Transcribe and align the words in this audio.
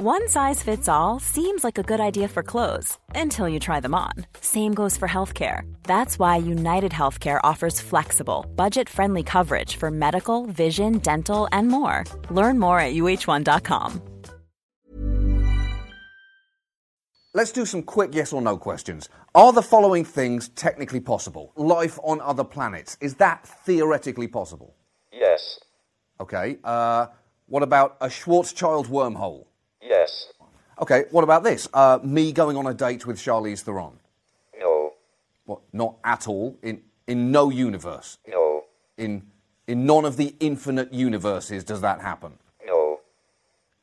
One 0.00 0.28
size 0.28 0.62
fits 0.62 0.88
all 0.88 1.18
seems 1.18 1.64
like 1.64 1.76
a 1.76 1.82
good 1.82 1.98
idea 1.98 2.28
for 2.28 2.44
clothes 2.44 2.96
until 3.16 3.48
you 3.48 3.58
try 3.58 3.80
them 3.80 3.96
on. 3.96 4.12
Same 4.40 4.72
goes 4.72 4.96
for 4.96 5.08
healthcare. 5.08 5.62
That's 5.82 6.20
why 6.20 6.36
United 6.36 6.92
Healthcare 6.92 7.40
offers 7.42 7.80
flexible, 7.80 8.46
budget 8.54 8.88
friendly 8.88 9.24
coverage 9.24 9.74
for 9.74 9.90
medical, 9.90 10.46
vision, 10.46 10.98
dental, 10.98 11.48
and 11.50 11.66
more. 11.66 12.04
Learn 12.30 12.60
more 12.60 12.78
at 12.78 12.94
uh1.com. 12.94 14.00
Let's 17.34 17.50
do 17.50 17.66
some 17.66 17.82
quick 17.82 18.14
yes 18.14 18.32
or 18.32 18.40
no 18.40 18.56
questions. 18.56 19.08
Are 19.34 19.52
the 19.52 19.62
following 19.62 20.04
things 20.04 20.48
technically 20.50 21.00
possible? 21.00 21.52
Life 21.56 21.98
on 22.04 22.20
other 22.20 22.44
planets, 22.44 22.96
is 23.00 23.16
that 23.16 23.44
theoretically 23.44 24.28
possible? 24.28 24.76
Yes. 25.12 25.58
Okay. 26.20 26.58
Uh, 26.62 27.06
what 27.46 27.64
about 27.64 27.96
a 28.00 28.06
Schwarzschild 28.06 28.86
wormhole? 28.86 29.47
Yes. 29.82 30.32
Okay, 30.80 31.04
what 31.10 31.24
about 31.24 31.42
this? 31.42 31.68
Uh, 31.72 31.98
me 32.02 32.32
going 32.32 32.56
on 32.56 32.66
a 32.66 32.74
date 32.74 33.06
with 33.06 33.18
Charlize 33.18 33.62
Theron? 33.62 33.98
No. 34.58 34.92
What? 35.44 35.60
Not 35.72 35.96
at 36.04 36.28
all. 36.28 36.56
In 36.62 36.82
in 37.06 37.30
no 37.30 37.50
universe. 37.50 38.18
No. 38.28 38.64
In 38.96 39.22
in 39.66 39.86
none 39.86 40.04
of 40.04 40.16
the 40.16 40.34
infinite 40.40 40.92
universes 40.92 41.64
does 41.64 41.80
that 41.80 42.00
happen. 42.00 42.38
No. 42.66 43.00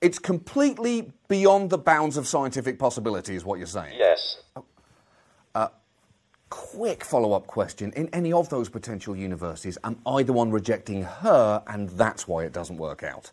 It's 0.01 0.19
completely 0.19 1.11
beyond 1.27 1.69
the 1.69 1.77
bounds 1.77 2.17
of 2.17 2.27
scientific 2.27 2.79
possibility, 2.79 3.35
is 3.35 3.43
what 3.43 3.57
you're 3.57 3.67
saying. 3.67 3.95
Yes. 3.97 4.37
Quick 6.49 7.03
follow-up 7.03 7.47
question: 7.47 7.91
In 7.97 8.07
any 8.13 8.31
of 8.31 8.49
those 8.49 8.69
potential 8.69 9.15
universes, 9.15 9.77
am 9.83 9.97
I 10.05 10.23
the 10.23 10.31
one 10.31 10.51
rejecting 10.51 11.01
her, 11.03 11.63
and 11.67 11.89
that's 11.89 12.27
why 12.27 12.43
it 12.43 12.53
doesn't 12.53 12.77
work 12.77 13.03
out? 13.03 13.31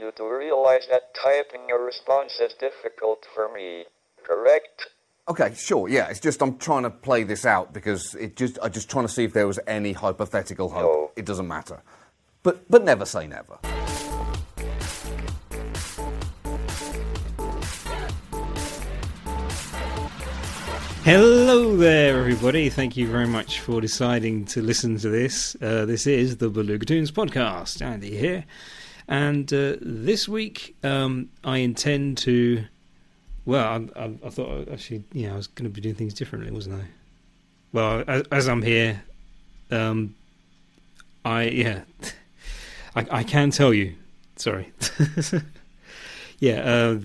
No. 0.00 0.06
You 0.06 0.12
do 0.16 0.28
realize 0.28 0.86
that 0.90 1.14
typing 1.14 1.70
a 1.70 1.76
response 1.76 2.40
is 2.40 2.52
difficult 2.54 3.26
for 3.34 3.52
me, 3.52 3.84
correct? 4.22 4.88
Okay, 5.28 5.54
sure. 5.54 5.88
Yeah, 5.88 6.08
it's 6.08 6.20
just 6.20 6.40
I'm 6.42 6.56
trying 6.58 6.84
to 6.84 6.90
play 6.90 7.24
this 7.24 7.44
out 7.44 7.72
because 7.72 8.14
it 8.14 8.36
just 8.36 8.58
I'm 8.62 8.72
just 8.72 8.90
trying 8.90 9.06
to 9.06 9.12
see 9.12 9.24
if 9.24 9.32
there 9.32 9.46
was 9.46 9.58
any 9.66 9.92
hypothetical 9.92 10.70
hope. 10.70 10.82
No. 10.82 11.10
It 11.16 11.26
doesn't 11.26 11.48
matter. 11.48 11.82
But 12.42 12.70
but 12.70 12.84
never 12.84 13.04
say 13.04 13.26
never. 13.26 13.58
Hello 21.04 21.76
there, 21.76 22.18
everybody. 22.18 22.68
Thank 22.68 22.96
you 22.96 23.08
very 23.08 23.26
much 23.26 23.60
for 23.60 23.80
deciding 23.80 24.44
to 24.46 24.60
listen 24.60 24.98
to 24.98 25.08
this. 25.08 25.56
Uh, 25.60 25.86
this 25.86 26.06
is 26.06 26.36
the 26.36 26.50
Beluga 26.50 26.84
Toons 26.84 27.10
podcast. 27.10 27.80
Andy 27.80 28.16
here. 28.16 28.44
And 29.08 29.50
uh, 29.52 29.76
this 29.80 30.28
week, 30.28 30.76
um, 30.84 31.30
I 31.42 31.58
intend 31.58 32.18
to. 32.18 32.64
Well, 33.46 33.88
I, 33.96 34.00
I, 34.00 34.04
I 34.24 34.28
thought 34.28 34.68
actually, 34.68 35.04
yeah, 35.12 35.32
I 35.32 35.36
was 35.36 35.46
going 35.46 35.64
to 35.64 35.74
be 35.74 35.80
doing 35.80 35.94
things 35.94 36.12
differently, 36.12 36.50
wasn't 36.50 36.82
I? 36.82 36.84
Well, 37.72 38.04
as, 38.06 38.22
as 38.30 38.48
I'm 38.48 38.60
here, 38.60 39.02
um, 39.70 40.14
I 41.24 41.44
yeah, 41.44 41.82
I, 42.94 43.06
I 43.10 43.22
can 43.22 43.50
tell 43.50 43.72
you. 43.72 43.94
Sorry. 44.36 44.72
yeah. 46.38 46.60
Uh, 46.60 47.00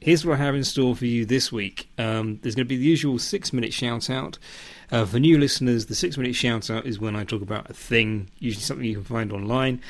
here's 0.00 0.24
what 0.24 0.34
I 0.34 0.44
have 0.44 0.54
in 0.54 0.64
store 0.64 0.94
for 0.94 1.06
you 1.06 1.26
this 1.26 1.50
week. 1.52 1.88
Um, 1.98 2.38
there's 2.42 2.54
going 2.54 2.66
to 2.66 2.68
be 2.68 2.76
the 2.76 2.84
usual 2.84 3.18
six 3.18 3.52
minute 3.52 3.72
shout 3.72 4.08
out. 4.08 4.38
Uh, 4.92 5.06
for 5.06 5.18
new 5.18 5.38
listeners, 5.38 5.86
the 5.86 5.94
six 5.94 6.18
minute 6.18 6.34
shout 6.34 6.68
out 6.68 6.84
is 6.84 7.00
when 7.00 7.16
I 7.16 7.24
talk 7.24 7.40
about 7.40 7.70
a 7.70 7.72
thing, 7.72 8.28
usually 8.38 8.62
something 8.62 8.84
you 8.84 8.96
can 8.96 9.04
find 9.04 9.32
online, 9.32 9.80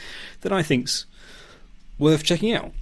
that 0.42 0.52
I 0.52 0.62
think's 0.62 1.06
worth 1.98 2.22
checking 2.22 2.52
out. 2.52 2.72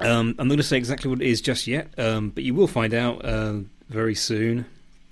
Um, 0.00 0.34
I'm 0.38 0.48
not 0.48 0.54
going 0.54 0.56
to 0.58 0.64
say 0.64 0.76
exactly 0.76 1.08
what 1.08 1.22
it 1.22 1.28
is 1.28 1.40
just 1.40 1.68
yet, 1.68 1.96
um, 1.98 2.30
but 2.30 2.42
you 2.42 2.52
will 2.52 2.66
find 2.66 2.92
out 2.92 3.24
uh, 3.24 3.58
very 3.88 4.16
soon. 4.16 4.66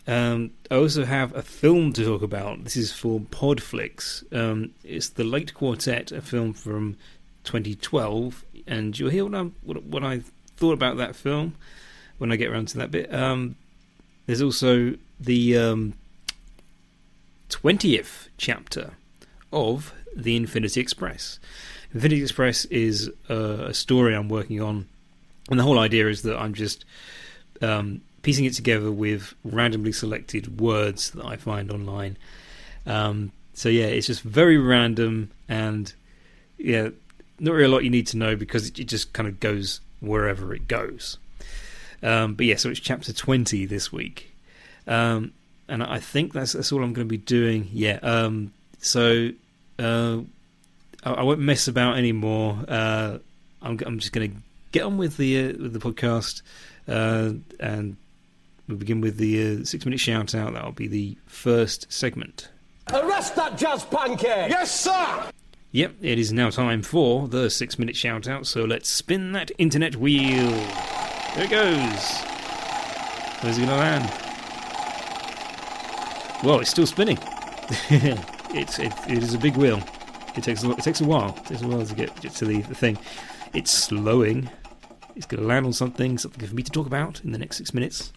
Um, 0.09 0.51
I 0.73 0.75
also 0.75 1.05
have 1.05 1.35
a 1.37 1.43
film 1.43 1.93
to 1.93 2.05
talk 2.05 2.23
about. 2.23 2.65
This 2.65 2.77
is 2.77 2.93
for 2.93 3.21
Podflix. 3.21 4.25
Um, 4.37 4.73
it's 4.83 5.11
The 5.11 5.23
Late 5.23 5.55
Quartet, 5.55 6.11
a 6.11 6.21
film 6.21 6.53
from 6.53 6.97
2012, 7.45 8.45
and 8.67 8.99
you'll 8.99 9.11
hear 9.11 9.25
what, 9.25 9.37
I'm, 9.37 9.55
what, 9.63 9.85
what 9.85 10.03
I 10.03 10.23
thought 10.57 10.73
about 10.73 10.97
that 10.97 11.15
film 11.15 11.55
when 12.19 12.33
I 12.33 12.37
get 12.37 12.51
around 12.51 12.67
to 12.69 12.79
that 12.79 12.91
bit. 12.91 13.15
Um, 13.15 13.55
there's 14.27 14.43
also 14.43 14.95
the 15.21 15.57
um, 15.59 15.95
20th 17.53 18.29
chapter 18.39 18.93
of 19.53 19.93
The 20.17 20.37
Infinity 20.37 20.81
Express. 20.81 21.39
Infinity 21.93 22.23
Express 22.23 22.65
is 22.67 23.11
uh, 23.29 23.67
a 23.67 23.75
story 23.75 24.15
I'm 24.15 24.31
working 24.31 24.63
on, 24.63 24.89
and 25.51 25.59
the 25.59 25.63
whole 25.63 25.79
idea 25.79 26.09
is 26.09 26.23
that 26.23 26.39
I'm 26.39 26.55
just 26.55 26.87
um, 27.61 28.01
piecing 28.23 28.47
it 28.47 28.55
together 28.55 28.91
with 28.91 29.35
randomly 29.45 29.93
selected 29.93 30.61
words 30.61 31.11
that 31.11 31.27
I 31.27 31.37
find 31.37 31.71
online. 31.71 32.17
Um, 32.87 33.33
so 33.53 33.69
yeah, 33.69 33.85
it's 33.85 34.07
just 34.07 34.23
very 34.23 34.57
random, 34.57 35.31
and 35.47 35.93
yeah, 36.57 36.89
not 37.39 37.53
really 37.53 37.67
a 37.67 37.69
lot 37.69 37.85
you 37.85 37.91
need 37.91 38.07
to 38.09 38.17
know 38.17 38.35
because 38.35 38.69
it, 38.69 38.79
it 38.79 38.85
just 38.85 39.13
kind 39.13 39.29
of 39.29 39.41
goes 39.41 39.81
wherever 40.01 40.55
it 40.55 40.69
goes. 40.69 41.19
Um, 42.03 42.35
but 42.35 42.47
yeah, 42.47 42.57
so 42.57 42.71
it's 42.71 42.81
chapter 42.81 43.13
20 43.13 43.67
this 43.67 43.93
week. 43.93 44.35
Um, 44.87 45.33
and 45.73 45.83
I 45.83 45.99
think 45.99 46.35
that's 46.35 46.53
that's 46.53 46.71
all 46.71 46.85
I'm 46.85 46.93
going 46.93 47.07
to 47.07 47.11
be 47.11 47.17
doing. 47.17 47.69
Yeah. 47.73 47.99
Um, 48.03 48.53
so 48.79 49.31
uh, 49.79 50.19
I, 51.03 51.11
I 51.11 51.23
won't 51.23 51.41
mess 51.41 51.67
about 51.67 51.97
anymore. 51.97 52.59
Uh, 52.69 53.19
I'm 53.63 53.81
I'm 53.87 53.99
just 53.99 54.13
going 54.13 54.31
to 54.31 54.37
get 54.71 54.83
on 54.83 54.99
with 54.99 55.17
the 55.17 55.39
uh, 55.39 55.53
with 55.63 55.73
the 55.73 55.79
podcast, 55.79 56.43
uh, 56.87 57.33
and 57.59 57.97
we'll 58.69 58.77
begin 58.77 59.01
with 59.01 59.17
the 59.17 59.63
uh, 59.63 59.65
six 59.65 59.87
minute 59.87 59.99
shout 59.99 60.35
out. 60.35 60.53
That'll 60.53 60.73
be 60.73 60.89
the 60.89 61.17
first 61.27 61.91
segment. 61.91 62.51
Arrest 62.93 63.35
that 63.37 63.57
jazz 63.57 63.83
pancake! 63.85 64.51
Yes, 64.51 64.79
sir! 64.79 65.31
Yep, 65.71 65.95
it 66.03 66.19
is 66.19 66.35
now 66.35 66.51
time 66.51 66.83
for 66.83 67.29
the 67.29 67.49
six 67.49 67.79
minute 67.79 67.97
shout 67.97 68.29
out, 68.29 68.47
so 68.47 68.65
let's 68.65 68.91
spin 68.91 69.33
that 69.33 69.51
internet 69.57 69.97
wheel. 69.97 70.51
There 70.51 71.45
it 71.45 71.51
goes. 71.51 72.19
Where's 73.41 73.57
it 73.57 73.65
going 73.65 73.69
to 73.69 73.77
land? 73.77 74.22
Well, 76.43 76.59
it's 76.59 76.71
still 76.71 76.87
spinning. 76.87 77.19
it's 78.51 78.79
it, 78.79 78.93
it 79.09 79.23
is 79.23 79.35
a 79.35 79.39
big 79.39 79.57
wheel. 79.57 79.81
It 80.37 80.43
takes 80.43 80.65
a, 80.65 80.71
it 80.73 80.83
takes 80.83 81.01
a 81.01 81.05
while. 81.05 81.37
It 81.39 81.47
takes 81.47 81.63
a 81.63 81.69
while 81.69 81.85
to 81.85 81.95
get, 81.95 82.21
get 82.21 82.33
to 82.37 82.45
the, 82.45 82.63
the 82.63 82.75
thing. 82.75 82.99
It's 83.55 83.71
slowing. 83.71 84.51
It's 85.15 85.27
going 85.27 85.43
to 85.43 85.47
land 85.47 85.67
on 85.67 85.73
something, 85.73 86.19
something 86.19 86.47
for 86.49 86.55
me 86.55 86.63
to 86.63 86.71
talk 86.71 86.87
about 86.87 87.21
in 87.23 87.33
the 87.33 87.39
next 87.39 87.59
six 87.59 87.73
minutes. 87.73 88.13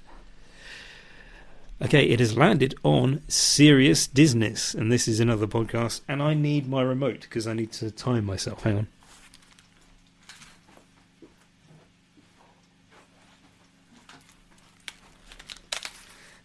Okay, 1.82 2.06
it 2.06 2.20
has 2.20 2.38
landed 2.38 2.74
on 2.84 3.22
Serious 3.28 4.08
Business, 4.08 4.74
and 4.74 4.92
this 4.92 5.10
is 5.10 5.20
another 5.20 5.46
podcast. 5.46 6.02
And 6.08 6.24
I 6.24 6.34
need 6.34 6.70
my 6.70 6.82
remote 6.82 7.22
because 7.22 7.48
I 7.48 7.54
need 7.54 7.74
to 7.74 7.92
time 7.92 8.26
myself. 8.26 8.64
Hang 8.64 8.78
on. 8.78 8.88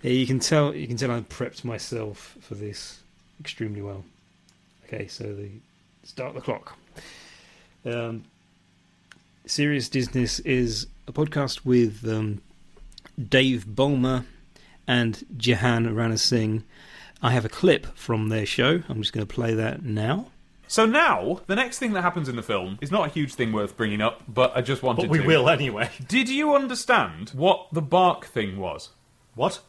Yeah, 0.02 0.12
you 0.12 0.26
can 0.26 0.40
tell. 0.40 0.74
You 0.74 0.86
can 0.86 0.96
tell 0.96 1.10
I 1.10 1.20
prepped 1.20 1.64
myself 1.64 2.36
for 2.40 2.54
this 2.54 3.00
extremely 3.40 3.82
well. 3.82 4.04
Okay, 4.86 5.06
so 5.06 5.24
the 5.24 5.50
start 6.04 6.34
the 6.34 6.40
clock. 6.40 6.76
Um, 7.84 8.24
Serious 9.46 9.88
Business 9.88 10.38
is 10.40 10.86
a 11.06 11.12
podcast 11.12 11.64
with 11.64 12.06
um, 12.08 12.40
Dave 13.28 13.66
Bulmer 13.74 14.24
and 14.86 15.24
Jahan 15.36 15.94
Rana 15.94 16.18
Singh. 16.18 16.64
I 17.22 17.32
have 17.32 17.44
a 17.44 17.48
clip 17.50 17.86
from 17.96 18.28
their 18.28 18.46
show. 18.46 18.82
I'm 18.88 19.00
just 19.02 19.12
going 19.12 19.26
to 19.26 19.32
play 19.34 19.54
that 19.54 19.82
now. 19.84 20.28
So 20.68 20.86
now, 20.86 21.40
the 21.48 21.56
next 21.56 21.78
thing 21.78 21.92
that 21.94 22.02
happens 22.02 22.28
in 22.28 22.36
the 22.36 22.42
film 22.42 22.78
is 22.80 22.90
not 22.92 23.08
a 23.08 23.12
huge 23.12 23.34
thing 23.34 23.52
worth 23.52 23.76
bringing 23.76 24.00
up, 24.00 24.22
but 24.28 24.56
I 24.56 24.60
just 24.60 24.82
wanted 24.82 25.02
to 25.02 25.08
But 25.08 25.12
we 25.12 25.18
to. 25.18 25.26
will 25.26 25.48
anyway. 25.48 25.90
Did 26.06 26.28
you 26.28 26.54
understand 26.54 27.30
what 27.30 27.66
the 27.72 27.82
bark 27.82 28.24
thing 28.26 28.56
was? 28.56 28.90
What? 29.34 29.60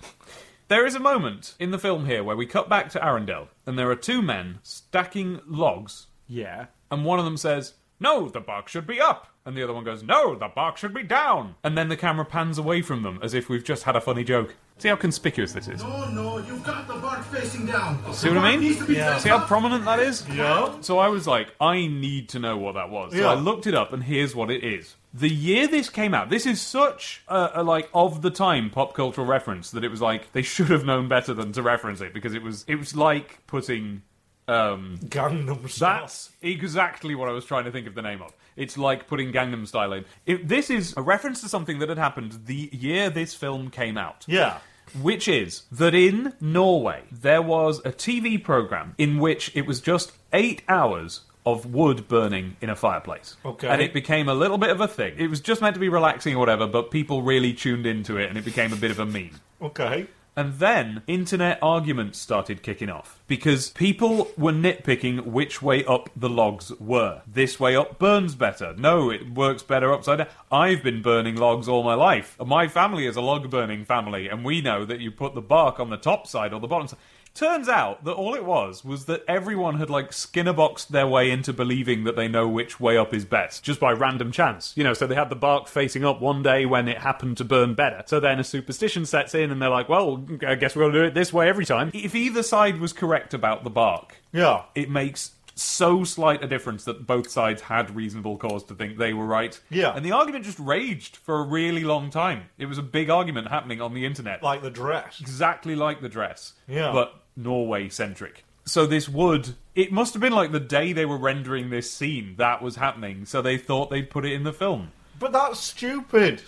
There 0.67 0.85
is 0.85 0.95
a 0.95 0.99
moment 0.99 1.55
in 1.59 1.71
the 1.71 1.79
film 1.79 2.05
here 2.05 2.23
where 2.23 2.35
we 2.37 2.45
cut 2.45 2.69
back 2.69 2.89
to 2.91 2.99
Arendelle, 2.99 3.47
and 3.65 3.77
there 3.77 3.89
are 3.91 3.95
two 3.95 4.21
men 4.21 4.59
stacking 4.63 5.41
logs, 5.45 6.07
Yeah. 6.27 6.67
and 6.89 7.03
one 7.05 7.19
of 7.19 7.25
them 7.25 7.37
says, 7.37 7.73
No, 7.99 8.29
the 8.29 8.39
bark 8.39 8.67
should 8.67 8.87
be 8.87 8.99
up. 9.01 9.27
And 9.45 9.57
the 9.57 9.63
other 9.63 9.73
one 9.73 9.83
goes, 9.83 10.01
No, 10.03 10.35
the 10.35 10.47
bark 10.47 10.77
should 10.77 10.93
be 10.93 11.03
down. 11.03 11.55
And 11.63 11.77
then 11.77 11.89
the 11.89 11.97
camera 11.97 12.25
pans 12.25 12.57
away 12.57 12.81
from 12.81 13.03
them 13.03 13.19
as 13.21 13.33
if 13.33 13.49
we've 13.49 13.63
just 13.63 13.83
had 13.83 13.95
a 13.95 14.01
funny 14.01 14.23
joke. 14.23 14.55
See 14.77 14.87
how 14.87 14.95
conspicuous 14.95 15.51
this 15.53 15.67
is? 15.67 15.83
No, 15.83 16.09
no, 16.09 16.37
you've 16.39 16.63
got 16.63 16.87
the 16.87 16.95
bark 16.95 17.23
facing 17.25 17.65
down. 17.67 17.97
See 18.13 18.29
The 18.29 18.35
what 18.35 18.43
I 18.45 18.51
mean? 18.51 18.61
needs 18.61 18.77
to 18.79 18.85
be 18.85 18.95
Yeah. 18.95 19.17
See 19.19 19.29
how 19.29 19.45
prominent 19.45 19.85
that 19.85 19.99
is? 19.99 20.27
Yeah. 20.29 20.79
So 20.81 20.97
I 20.99 21.07
was 21.09 21.27
like, 21.27 21.53
I 21.59 21.85
need 21.87 22.29
to 22.29 22.39
know 22.39 22.57
what 22.57 22.73
that 22.75 22.89
was. 22.89 23.11
So 23.13 23.19
Yeah. 23.19 23.27
I 23.27 23.33
looked 23.35 23.67
it 23.67 23.75
up, 23.75 23.93
and 23.93 24.03
here's 24.03 24.35
what 24.35 24.49
it 24.49 24.63
is. 24.63 24.95
The 25.13 25.29
year 25.29 25.67
this 25.67 25.89
came 25.89 26.13
out, 26.13 26.29
this 26.29 26.45
is 26.45 26.61
such 26.61 27.21
a, 27.27 27.49
a 27.55 27.63
like 27.63 27.89
of 27.93 28.21
the 28.21 28.29
time 28.29 28.69
pop 28.69 28.93
cultural 28.93 29.27
reference 29.27 29.71
that 29.71 29.83
it 29.83 29.91
was 29.91 29.99
like 30.01 30.31
they 30.31 30.41
should 30.41 30.69
have 30.69 30.85
known 30.85 31.07
better 31.09 31.33
than 31.33 31.51
to 31.53 31.61
reference 31.61 31.99
it 32.01 32.13
because 32.13 32.33
it 32.33 32.41
was 32.41 32.63
it 32.67 32.75
was 32.75 32.95
like 32.95 33.45
putting 33.47 34.03
Um, 34.47 34.99
Gangnam 35.05 35.69
Style. 35.69 36.01
that's 36.01 36.31
exactly 36.41 37.13
what 37.15 37.27
I 37.29 37.31
was 37.33 37.45
trying 37.45 37.65
to 37.65 37.71
think 37.71 37.87
of 37.87 37.95
the 37.95 38.01
name 38.01 38.21
of. 38.21 38.31
It's 38.55 38.77
like 38.77 39.07
putting 39.07 39.31
Gangnam 39.31 39.67
Style 39.67 39.93
in. 39.93 40.05
It, 40.25 40.47
this 40.47 40.69
is 40.69 40.93
a 40.97 41.01
reference 41.01 41.41
to 41.41 41.49
something 41.49 41.79
that 41.79 41.89
had 41.89 41.97
happened 41.97 42.39
the 42.45 42.69
year 42.71 43.09
this 43.09 43.33
film 43.33 43.69
came 43.69 43.97
out. 43.97 44.25
Yeah. 44.27 44.59
Which 45.01 45.27
is 45.29 45.63
that 45.71 45.93
in 45.95 46.33
Norway, 46.41 47.03
there 47.11 47.41
was 47.41 47.79
a 47.85 47.91
TV 47.93 48.41
program 48.43 48.93
in 48.97 49.19
which 49.19 49.51
it 49.55 49.65
was 49.65 49.79
just 49.79 50.11
eight 50.33 50.63
hours 50.67 51.21
of 51.45 51.65
wood 51.65 52.07
burning 52.07 52.55
in 52.61 52.69
a 52.69 52.75
fireplace. 52.75 53.35
Okay. 53.43 53.67
And 53.67 53.81
it 53.81 53.93
became 53.93 54.29
a 54.29 54.33
little 54.33 54.57
bit 54.57 54.69
of 54.69 54.81
a 54.81 54.87
thing. 54.87 55.15
It 55.17 55.29
was 55.29 55.41
just 55.41 55.61
meant 55.61 55.73
to 55.73 55.79
be 55.79 55.89
relaxing 55.89 56.35
or 56.35 56.39
whatever, 56.39 56.67
but 56.67 56.91
people 56.91 57.23
really 57.23 57.53
tuned 57.53 57.85
into 57.85 58.17
it 58.17 58.29
and 58.29 58.37
it 58.37 58.45
became 58.45 58.73
a 58.73 58.75
bit 58.75 58.91
of 58.91 58.99
a 58.99 59.05
meme. 59.05 59.39
Okay. 59.61 60.07
And 60.33 60.53
then 60.59 61.03
internet 61.07 61.59
arguments 61.61 62.17
started 62.17 62.63
kicking 62.63 62.89
off 62.89 63.19
because 63.27 63.69
people 63.71 64.29
were 64.37 64.53
nitpicking 64.53 65.25
which 65.25 65.61
way 65.61 65.83
up 65.83 66.09
the 66.15 66.29
logs 66.29 66.71
were. 66.79 67.21
This 67.27 67.59
way 67.59 67.75
up 67.75 67.99
burns 67.99 68.33
better. 68.35 68.73
No, 68.77 69.09
it 69.09 69.29
works 69.29 69.61
better 69.61 69.91
upside 69.91 70.19
down. 70.19 70.27
I've 70.49 70.83
been 70.83 71.01
burning 71.01 71.35
logs 71.35 71.67
all 71.67 71.83
my 71.83 71.95
life. 71.95 72.37
My 72.39 72.69
family 72.69 73.07
is 73.07 73.17
a 73.17 73.21
log 73.21 73.49
burning 73.49 73.83
family, 73.83 74.29
and 74.29 74.45
we 74.45 74.61
know 74.61 74.85
that 74.85 75.01
you 75.01 75.11
put 75.11 75.35
the 75.35 75.41
bark 75.41 75.81
on 75.81 75.89
the 75.89 75.97
top 75.97 76.27
side 76.27 76.53
or 76.53 76.61
the 76.61 76.67
bottom 76.67 76.87
side. 76.87 76.99
Turns 77.33 77.69
out 77.69 78.03
that 78.03 78.13
all 78.13 78.35
it 78.35 78.43
was 78.45 78.83
was 78.83 79.05
that 79.05 79.23
everyone 79.27 79.77
had 79.79 79.89
like 79.89 80.11
skinner 80.11 80.51
boxed 80.53 80.91
their 80.91 81.07
way 81.07 81.31
into 81.31 81.53
believing 81.53 82.03
that 82.03 82.15
they 82.17 82.27
know 82.27 82.47
which 82.47 82.79
way 82.79 82.97
up 82.97 83.13
is 83.13 83.23
best. 83.25 83.63
Just 83.63 83.79
by 83.79 83.91
random 83.93 84.31
chance. 84.31 84.73
You 84.75 84.83
know, 84.83 84.93
so 84.93 85.07
they 85.07 85.15
had 85.15 85.29
the 85.29 85.35
bark 85.35 85.67
facing 85.67 86.03
up 86.03 86.19
one 86.21 86.43
day 86.43 86.65
when 86.65 86.87
it 86.89 86.97
happened 86.97 87.37
to 87.37 87.45
burn 87.45 87.73
better. 87.73 88.03
So 88.05 88.19
then 88.19 88.39
a 88.39 88.43
superstition 88.43 89.05
sets 89.05 89.33
in 89.33 89.49
and 89.49 89.61
they're 89.61 89.69
like, 89.69 89.87
well, 89.87 90.23
I 90.45 90.55
guess 90.55 90.75
we'll 90.75 90.91
do 90.91 91.03
it 91.03 91.13
this 91.13 91.31
way 91.31 91.47
every 91.47 91.65
time. 91.65 91.89
If 91.93 92.15
either 92.15 92.43
side 92.43 92.79
was 92.79 92.91
correct 92.91 93.33
about 93.33 93.63
the 93.63 93.69
bark, 93.69 94.17
Yeah. 94.33 94.63
it 94.75 94.89
makes 94.89 95.31
so 95.55 96.03
slight 96.03 96.43
a 96.43 96.47
difference 96.47 96.85
that 96.85 97.05
both 97.05 97.29
sides 97.29 97.61
had 97.61 97.95
reasonable 97.95 98.37
cause 98.37 98.63
to 98.65 98.75
think 98.75 98.97
they 98.97 99.13
were 99.13 99.25
right. 99.25 99.59
Yeah. 99.69 99.93
And 99.95 100.05
the 100.05 100.11
argument 100.11 100.45
just 100.45 100.59
raged 100.59 101.17
for 101.17 101.39
a 101.39 101.43
really 101.43 101.83
long 101.83 102.09
time. 102.09 102.43
It 102.57 102.65
was 102.65 102.77
a 102.77 102.83
big 102.83 103.09
argument 103.09 103.47
happening 103.49 103.81
on 103.81 103.93
the 103.93 104.05
internet. 104.05 104.43
Like 104.43 104.61
the 104.61 104.71
dress. 104.71 105.19
exactly 105.19 105.75
like 105.75 106.01
the 106.01 106.09
dress. 106.09 106.53
Yeah. 106.67 106.91
But 106.91 107.13
Norway 107.35 107.89
centric. 107.89 108.43
So 108.65 108.85
this 108.85 109.09
would 109.09 109.55
it 109.75 109.91
must 109.91 110.13
have 110.13 110.21
been 110.21 110.33
like 110.33 110.51
the 110.51 110.59
day 110.59 110.93
they 110.93 111.05
were 111.05 111.17
rendering 111.17 111.69
this 111.69 111.91
scene 111.91 112.35
that 112.37 112.61
was 112.61 112.75
happening, 112.75 113.25
so 113.25 113.41
they 113.41 113.57
thought 113.57 113.89
they'd 113.89 114.09
put 114.09 114.25
it 114.25 114.33
in 114.33 114.43
the 114.43 114.53
film. 114.53 114.91
But 115.17 115.31
that's 115.31 115.59
stupid. 115.59 116.41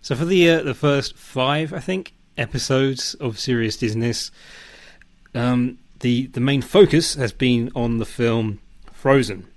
So 0.00 0.14
for 0.14 0.24
the 0.24 0.50
uh, 0.50 0.62
the 0.62 0.74
first 0.74 1.16
five, 1.16 1.72
I 1.72 1.80
think, 1.80 2.14
episodes 2.36 3.14
of 3.14 3.38
Serious 3.38 3.76
Business, 3.76 4.30
um, 5.34 5.78
the 6.02 6.26
the 6.26 6.40
main 6.40 6.62
focus 6.62 7.14
has 7.14 7.32
been 7.32 7.72
on 7.74 7.98
the 7.98 8.04
film 8.04 8.60
Frozen. 8.92 9.48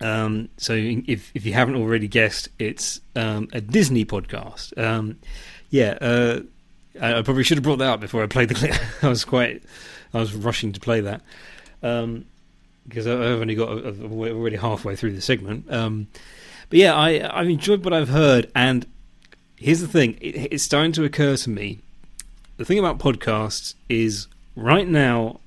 Um, 0.00 0.48
so 0.56 0.74
if 0.74 1.32
if 1.34 1.44
you 1.44 1.52
haven't 1.52 1.74
already 1.74 2.06
guessed, 2.06 2.48
it's 2.58 3.00
um, 3.16 3.48
a 3.52 3.60
Disney 3.60 4.04
podcast. 4.04 4.78
Um, 4.78 5.18
yeah, 5.70 5.98
uh, 6.00 6.40
I, 7.00 7.18
I 7.18 7.22
probably 7.22 7.42
should 7.42 7.58
have 7.58 7.64
brought 7.64 7.80
that 7.80 7.88
up 7.88 8.00
before 8.00 8.22
I 8.22 8.26
played 8.26 8.48
the 8.48 8.54
clip. 8.54 8.74
I 9.02 9.08
was 9.08 9.24
quite, 9.24 9.62
I 10.14 10.20
was 10.20 10.34
rushing 10.34 10.72
to 10.72 10.80
play 10.80 11.00
that 11.00 11.22
because 11.80 13.06
I've 13.06 13.20
only 13.20 13.54
got 13.54 13.70
I'm 13.70 14.12
already 14.12 14.56
halfway 14.56 14.96
through 14.96 15.12
the 15.12 15.20
segment. 15.20 15.70
Um, 15.72 16.06
but 16.70 16.78
yeah, 16.78 16.94
I 16.94 17.40
I've 17.40 17.48
enjoyed 17.48 17.84
what 17.84 17.92
I've 17.92 18.08
heard, 18.08 18.50
and 18.54 18.86
here's 19.56 19.80
the 19.80 19.88
thing: 19.88 20.16
it, 20.20 20.52
it's 20.52 20.62
starting 20.62 20.92
to 20.92 21.04
occur 21.04 21.36
to 21.36 21.50
me. 21.50 21.80
The 22.56 22.64
thing 22.64 22.78
about 22.78 22.98
podcasts 22.98 23.74
is 23.88 24.26
right 24.58 24.88
now 24.88 25.38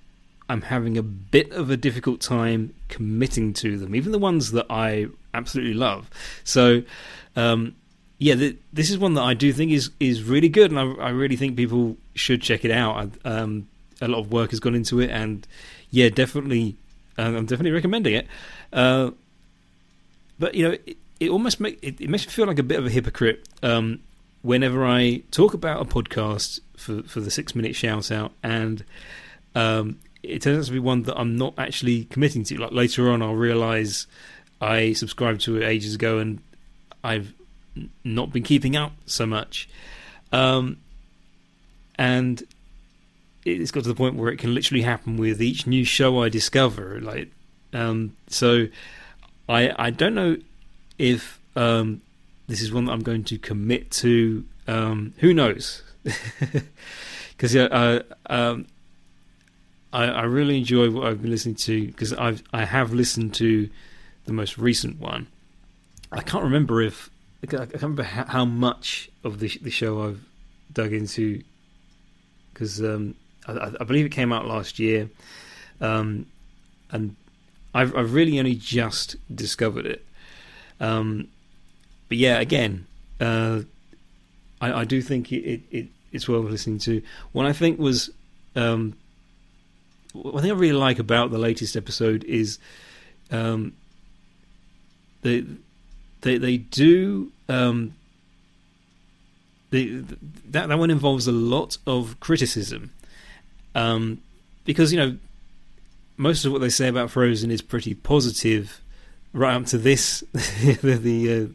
I'm 0.49 0.61
having 0.63 0.97
a 0.97 1.03
bit 1.03 1.51
of 1.51 1.69
a 1.69 1.77
difficult 1.77 2.21
time 2.21 2.73
committing 2.87 3.53
to 3.53 3.77
them, 3.77 3.95
even 3.95 4.11
the 4.11 4.19
ones 4.19 4.51
that 4.53 4.65
I 4.69 5.07
absolutely 5.33 5.73
love. 5.73 6.09
So, 6.43 6.83
um, 7.35 7.75
yeah, 8.17 8.35
th- 8.35 8.57
this 8.71 8.89
is 8.89 8.97
one 8.97 9.13
that 9.15 9.21
I 9.21 9.33
do 9.33 9.51
think 9.53 9.71
is 9.71 9.91
is 9.99 10.23
really 10.23 10.49
good, 10.49 10.71
and 10.71 10.79
I, 10.79 11.05
I 11.05 11.09
really 11.09 11.35
think 11.35 11.55
people 11.55 11.97
should 12.15 12.41
check 12.41 12.65
it 12.65 12.71
out. 12.71 13.11
I, 13.25 13.29
um, 13.29 13.67
a 14.01 14.07
lot 14.07 14.19
of 14.19 14.31
work 14.31 14.51
has 14.51 14.59
gone 14.59 14.75
into 14.75 14.99
it, 14.99 15.09
and 15.09 15.45
yeah, 15.89 16.09
definitely, 16.09 16.75
uh, 17.17 17.23
I'm 17.23 17.45
definitely 17.45 17.71
recommending 17.71 18.13
it. 18.15 18.27
Uh, 18.71 19.11
but 20.39 20.55
you 20.55 20.67
know, 20.67 20.77
it, 20.85 20.97
it 21.19 21.29
almost 21.29 21.59
make 21.59 21.79
it, 21.81 21.99
it 21.99 22.09
makes 22.09 22.25
me 22.25 22.31
feel 22.31 22.45
like 22.45 22.59
a 22.59 22.63
bit 22.63 22.79
of 22.79 22.85
a 22.85 22.89
hypocrite 22.89 23.47
um, 23.63 23.99
whenever 24.41 24.85
I 24.85 25.23
talk 25.31 25.53
about 25.53 25.81
a 25.81 25.85
podcast 25.85 26.59
for 26.75 27.03
for 27.03 27.19
the 27.19 27.31
six 27.31 27.55
minute 27.55 27.75
shout 27.75 28.11
out, 28.11 28.31
and 28.43 28.83
um, 29.55 29.99
it 30.23 30.41
turns 30.41 30.59
out 30.59 30.65
to 30.65 30.71
be 30.71 30.79
one 30.79 31.03
that 31.03 31.17
I'm 31.17 31.35
not 31.35 31.53
actually 31.57 32.05
committing 32.05 32.43
to. 32.45 32.57
Like 32.57 32.71
later 32.71 33.09
on, 33.09 33.21
I'll 33.21 33.35
realize 33.35 34.07
I 34.59 34.93
subscribed 34.93 35.41
to 35.41 35.57
it 35.57 35.63
ages 35.63 35.95
ago, 35.95 36.19
and 36.19 36.41
I've 37.03 37.33
not 38.03 38.31
been 38.31 38.43
keeping 38.43 38.75
up 38.75 38.93
so 39.05 39.25
much. 39.25 39.69
Um, 40.31 40.77
and 41.95 42.43
it's 43.45 43.71
got 43.71 43.83
to 43.83 43.89
the 43.89 43.95
point 43.95 44.15
where 44.15 44.31
it 44.31 44.37
can 44.37 44.53
literally 44.53 44.83
happen 44.83 45.17
with 45.17 45.41
each 45.41 45.67
new 45.67 45.83
show 45.83 46.21
I 46.21 46.29
discover. 46.29 46.99
Like, 47.01 47.31
um, 47.73 48.15
so 48.27 48.67
I 49.49 49.73
I 49.77 49.89
don't 49.89 50.15
know 50.15 50.37
if 50.97 51.39
um, 51.55 52.01
this 52.51 52.61
is 52.61 52.71
one 52.71 52.85
that 52.85 52.91
I'm 52.91 53.01
going 53.01 53.23
to 53.25 53.37
commit 53.37 53.89
to. 53.91 54.45
Um, 54.67 55.13
who 55.17 55.33
knows? 55.33 55.83
Because 57.41 57.55
yeah, 57.55 57.63
uh, 57.63 58.01
um, 58.27 58.67
I, 59.91 60.03
I 60.03 60.21
really 60.25 60.59
enjoy 60.59 60.91
what 60.91 61.07
I've 61.07 61.23
been 61.23 61.31
listening 61.31 61.55
to 61.55 61.87
because 61.87 62.13
I've 62.13 62.43
I 62.53 62.65
have 62.65 62.93
listened 62.93 63.33
to 63.35 63.67
the 64.25 64.33
most 64.33 64.59
recent 64.59 64.99
one. 64.99 65.25
I 66.11 66.21
can't 66.21 66.43
remember 66.43 66.83
if 66.83 67.09
I 67.41 67.47
can't 67.47 67.73
remember 67.73 68.03
how, 68.03 68.45
much 68.45 69.09
of 69.23 69.39
the 69.39 69.47
the 69.59 69.71
show 69.71 70.03
I've 70.03 70.23
dug 70.71 70.93
into 70.93 71.41
because 72.53 72.79
um, 72.79 73.15
I, 73.47 73.71
I 73.79 73.83
believe 73.85 74.05
it 74.05 74.09
came 74.11 74.31
out 74.31 74.45
last 74.45 74.77
year, 74.77 75.09
um, 75.79 76.27
and 76.91 77.15
I've 77.73 77.95
I've 77.95 78.13
really 78.13 78.37
only 78.37 78.53
just 78.53 79.15
discovered 79.33 79.87
it. 79.87 80.05
Um, 80.79 81.29
but 82.11 82.17
yeah, 82.17 82.41
again, 82.41 82.87
uh, 83.21 83.61
I, 84.59 84.81
I 84.81 84.83
do 84.83 85.01
think 85.01 85.31
it, 85.31 85.49
it, 85.49 85.61
it 85.71 85.87
it's 86.11 86.27
worth 86.27 86.43
listening 86.43 86.77
to. 86.79 87.01
What 87.31 87.45
I 87.45 87.53
think 87.53 87.79
was 87.79 88.09
um, 88.53 88.97
one 90.11 90.43
thing 90.43 90.51
I 90.51 90.55
really 90.55 90.77
like 90.77 90.99
about 90.99 91.31
the 91.31 91.37
latest 91.37 91.77
episode 91.77 92.25
is 92.25 92.59
um, 93.31 93.71
they 95.21 95.45
they 96.19 96.37
they 96.37 96.57
do 96.57 97.31
um, 97.47 97.95
they, 99.69 99.85
that 100.49 100.67
that 100.67 100.77
one 100.77 100.91
involves 100.91 101.27
a 101.27 101.31
lot 101.31 101.77
of 101.87 102.19
criticism 102.19 102.91
um, 103.73 104.21
because 104.65 104.91
you 104.91 104.99
know 104.99 105.17
most 106.17 106.43
of 106.43 106.51
what 106.51 106.59
they 106.59 106.67
say 106.67 106.89
about 106.89 107.09
Frozen 107.09 107.51
is 107.51 107.61
pretty 107.61 107.93
positive 107.93 108.81
right 109.31 109.55
up 109.55 109.65
to 109.67 109.77
this 109.77 110.25
the, 110.33 110.99
the 111.01 111.33
uh, 111.33 111.47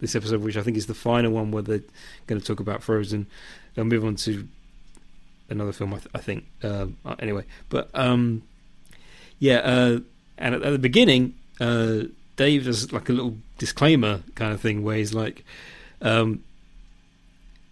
this 0.00 0.14
episode, 0.14 0.42
which 0.42 0.56
I 0.56 0.62
think 0.62 0.76
is 0.76 0.86
the 0.86 0.94
final 0.94 1.32
one 1.32 1.50
where 1.50 1.62
they're 1.62 1.82
going 2.26 2.40
to 2.40 2.46
talk 2.46 2.60
about 2.60 2.82
Frozen. 2.82 3.26
They'll 3.74 3.84
move 3.84 4.04
on 4.04 4.16
to 4.16 4.46
another 5.48 5.72
film, 5.72 5.94
I, 5.94 5.98
th- 5.98 6.10
I 6.14 6.18
think. 6.18 6.44
Uh, 6.62 6.86
anyway, 7.18 7.44
but 7.68 7.90
um, 7.94 8.42
yeah, 9.38 9.58
uh, 9.58 10.00
and 10.36 10.54
at, 10.54 10.62
at, 10.62 10.70
the 10.70 10.78
beginning, 10.78 11.34
uh, 11.60 12.02
Dave 12.36 12.64
does 12.64 12.92
like 12.92 13.08
a 13.08 13.12
little 13.12 13.36
disclaimer 13.58 14.22
kind 14.34 14.52
of 14.52 14.60
thing 14.60 14.82
where 14.82 14.96
he's 14.96 15.14
like, 15.14 15.44
um, 16.00 16.44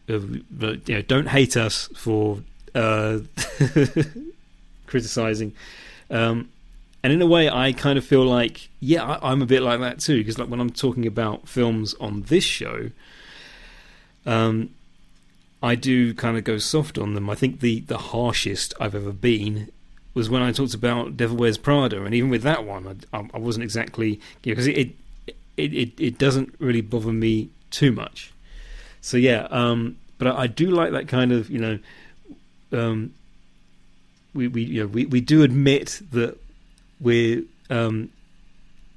you 0.08 0.44
know, 0.52 1.02
don't 1.02 1.28
hate 1.28 1.56
us 1.56 1.88
for 1.96 2.42
uh, 2.74 3.18
criticizing. 4.86 5.52
Um, 6.10 6.50
and 7.06 7.12
in 7.12 7.22
a 7.22 7.26
way, 7.26 7.48
I 7.48 7.72
kind 7.72 7.96
of 7.96 8.04
feel 8.04 8.24
like, 8.24 8.68
yeah, 8.80 9.04
I, 9.04 9.30
I'm 9.30 9.40
a 9.40 9.46
bit 9.46 9.62
like 9.62 9.78
that 9.78 10.00
too. 10.00 10.18
Because 10.18 10.40
like 10.40 10.48
when 10.48 10.58
I'm 10.58 10.70
talking 10.70 11.06
about 11.06 11.48
films 11.48 11.94
on 12.00 12.22
this 12.22 12.42
show, 12.42 12.90
um, 14.26 14.70
I 15.62 15.76
do 15.76 16.12
kind 16.14 16.36
of 16.36 16.42
go 16.42 16.58
soft 16.58 16.98
on 16.98 17.14
them. 17.14 17.30
I 17.30 17.36
think 17.36 17.60
the 17.60 17.78
the 17.78 17.98
harshest 17.98 18.74
I've 18.80 18.96
ever 18.96 19.12
been 19.12 19.70
was 20.14 20.28
when 20.28 20.42
I 20.42 20.50
talked 20.50 20.74
about 20.74 21.16
Devil 21.16 21.36
Wears 21.36 21.58
Prada, 21.58 22.04
and 22.04 22.12
even 22.12 22.28
with 22.28 22.42
that 22.42 22.64
one, 22.64 23.00
I, 23.12 23.24
I 23.32 23.38
wasn't 23.38 23.62
exactly 23.62 24.18
because 24.42 24.66
it, 24.66 24.76
it 24.76 25.36
it 25.56 25.92
it 26.00 26.18
doesn't 26.18 26.56
really 26.58 26.80
bother 26.80 27.12
me 27.12 27.50
too 27.70 27.92
much. 27.92 28.32
So 29.00 29.16
yeah, 29.16 29.46
um, 29.52 29.96
but 30.18 30.26
I, 30.26 30.40
I, 30.40 30.46
do 30.48 30.72
like 30.72 30.90
that 30.90 31.06
kind 31.06 31.30
of 31.30 31.50
you 31.50 31.60
know, 31.60 31.78
um, 32.72 33.14
we 34.34 34.48
we 34.48 34.64
you 34.64 34.80
know 34.80 34.88
we, 34.88 35.06
we 35.06 35.20
do 35.20 35.44
admit 35.44 36.02
that 36.10 36.36
we're 37.00 37.42
um, 37.70 38.10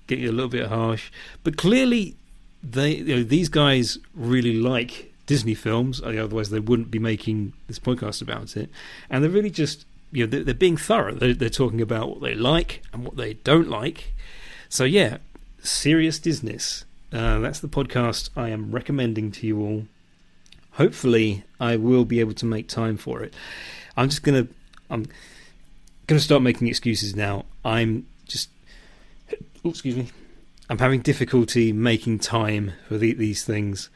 getting 0.07 0.25
a 0.25 0.31
little 0.31 0.49
bit 0.49 0.67
harsh, 0.67 1.11
but 1.43 1.57
clearly 1.57 2.15
they 2.61 2.95
you 2.95 3.15
know 3.17 3.23
these 3.23 3.49
guys 3.49 3.97
really 4.13 4.53
like 4.53 5.13
Disney 5.25 5.53
films, 5.53 6.01
otherwise 6.01 6.49
they 6.49 6.59
wouldn't 6.59 6.91
be 6.91 6.99
making 6.99 7.53
this 7.67 7.79
podcast 7.79 8.21
about 8.21 8.57
it. 8.57 8.69
And 9.09 9.23
they're 9.23 9.31
really 9.31 9.51
just 9.51 9.85
you 10.11 10.25
know 10.25 10.29
they're, 10.29 10.43
they're 10.43 10.53
being 10.53 10.77
thorough. 10.77 11.13
They're, 11.13 11.33
they're 11.33 11.49
talking 11.49 11.81
about 11.81 12.09
what 12.09 12.21
they 12.21 12.35
like 12.35 12.81
and 12.93 13.03
what 13.05 13.15
they 13.15 13.35
don't 13.35 13.69
like. 13.69 14.13
So 14.69 14.83
yeah, 14.83 15.17
serious 15.61 16.19
business. 16.19 16.85
Uh, 17.11 17.39
that's 17.39 17.59
the 17.59 17.67
podcast 17.67 18.29
I 18.35 18.49
am 18.49 18.71
recommending 18.71 19.31
to 19.33 19.47
you 19.47 19.61
all. 19.61 19.85
Hopefully, 20.73 21.43
I 21.59 21.75
will 21.75 22.05
be 22.05 22.19
able 22.19 22.33
to 22.33 22.45
make 22.45 22.67
time 22.67 22.97
for 22.97 23.21
it. 23.21 23.33
I'm 23.97 24.09
just 24.09 24.23
gonna 24.23 24.47
I'm 24.89 25.07
gonna 26.09 26.19
start 26.19 26.41
making 26.41 26.67
excuses 26.67 27.15
now. 27.15 27.45
I'm 27.63 28.07
just 28.25 28.49
oh, 29.63 29.69
excuse 29.69 29.95
me. 29.95 30.07
I'm 30.67 30.79
having 30.79 31.01
difficulty 31.01 31.71
making 31.71 32.19
time 32.19 32.73
for 32.87 32.97
the, 32.97 33.13
these 33.13 33.43
things, 33.43 33.89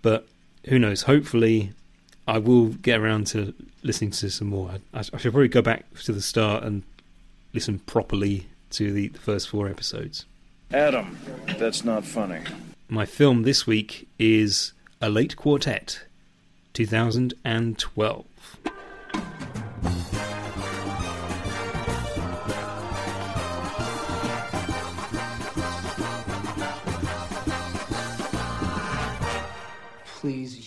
but 0.00 0.26
who 0.64 0.78
knows? 0.78 1.02
Hopefully, 1.02 1.72
I 2.26 2.38
will 2.38 2.68
get 2.68 2.98
around 2.98 3.26
to 3.28 3.52
listening 3.82 4.12
to 4.12 4.30
some 4.30 4.48
more. 4.48 4.70
I, 4.94 4.98
I 4.98 5.02
should 5.02 5.32
probably 5.32 5.48
go 5.48 5.60
back 5.60 5.84
to 6.04 6.12
the 6.12 6.22
start 6.22 6.64
and 6.64 6.84
listen 7.52 7.80
properly 7.80 8.46
to 8.70 8.90
the, 8.90 9.08
the 9.08 9.18
first 9.18 9.48
four 9.50 9.68
episodes. 9.68 10.24
Adam, 10.72 11.18
that's 11.58 11.84
not 11.84 12.04
funny. 12.04 12.40
My 12.88 13.04
film 13.04 13.42
this 13.42 13.66
week 13.66 14.08
is 14.18 14.72
A 15.02 15.10
Late 15.10 15.36
Quartet, 15.36 16.00
2012. 16.72 18.24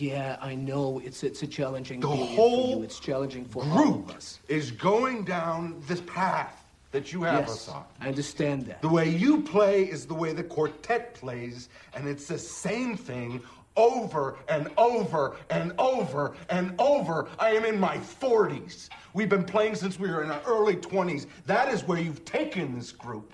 Yeah, 0.01 0.37
I 0.41 0.55
know 0.55 0.99
it's 1.03 1.23
it's 1.23 1.43
a 1.43 1.47
challenging 1.47 1.99
The 1.99 2.07
whole 2.07 2.73
for 2.73 2.77
you. 2.79 2.83
It's 2.83 2.99
challenging 2.99 3.45
for 3.45 3.63
all 3.63 3.69
Group 3.69 4.09
of 4.09 4.15
us. 4.15 4.39
is 4.47 4.71
going 4.71 5.23
down 5.23 5.81
this 5.87 6.01
path 6.01 6.57
that 6.91 7.13
you 7.13 7.23
have 7.23 7.45
us 7.45 7.67
Yes, 7.67 7.69
on. 7.69 7.83
I 8.01 8.07
understand 8.09 8.65
that. 8.65 8.81
The 8.81 8.89
way 8.89 9.07
you 9.09 9.41
play 9.43 9.83
is 9.83 10.05
the 10.05 10.13
way 10.13 10.33
the 10.33 10.43
quartet 10.43 11.13
plays, 11.13 11.69
and 11.93 12.07
it's 12.07 12.27
the 12.27 12.37
same 12.37 12.97
thing 12.97 13.41
over 13.77 14.35
and 14.49 14.69
over 14.77 15.37
and 15.49 15.73
over 15.79 16.35
and 16.49 16.73
over. 16.79 17.29
I 17.39 17.51
am 17.51 17.63
in 17.63 17.79
my 17.79 17.97
40s. 17.97 18.89
We've 19.13 19.29
been 19.29 19.45
playing 19.45 19.75
since 19.75 19.97
we 19.97 20.09
were 20.09 20.23
in 20.23 20.31
our 20.31 20.41
early 20.45 20.75
20s. 20.75 21.27
That 21.45 21.73
is 21.73 21.83
where 21.85 21.99
you've 21.99 22.25
taken 22.25 22.75
this 22.77 22.91
group. 22.91 23.33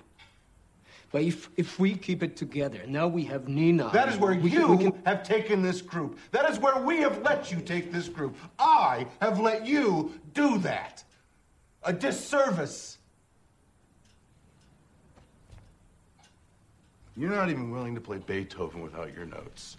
But 1.10 1.22
if 1.22 1.48
if 1.56 1.78
we 1.78 1.94
keep 1.94 2.22
it 2.22 2.36
together, 2.36 2.82
now 2.86 3.08
we 3.08 3.24
have 3.24 3.48
Nina. 3.48 3.90
That 3.92 4.08
is 4.08 4.18
where 4.18 4.34
we 4.34 4.50
you 4.50 4.66
can, 4.66 4.76
we 4.76 4.84
can, 4.84 5.02
have 5.06 5.22
taken 5.22 5.62
this 5.62 5.80
group. 5.80 6.18
That 6.32 6.50
is 6.50 6.58
where 6.58 6.78
we 6.78 6.98
have 6.98 7.22
let 7.22 7.50
you 7.50 7.60
take 7.60 7.90
this 7.90 8.08
group. 8.08 8.36
I 8.58 9.06
have 9.22 9.40
let 9.40 9.66
you 9.66 10.12
do 10.34 10.58
that. 10.58 11.02
A 11.82 11.92
disservice. 11.92 12.98
You're 17.16 17.30
not 17.30 17.50
even 17.50 17.70
willing 17.70 17.94
to 17.94 18.00
play 18.00 18.18
Beethoven 18.18 18.80
without 18.80 19.12
your 19.12 19.24
notes. 19.24 19.76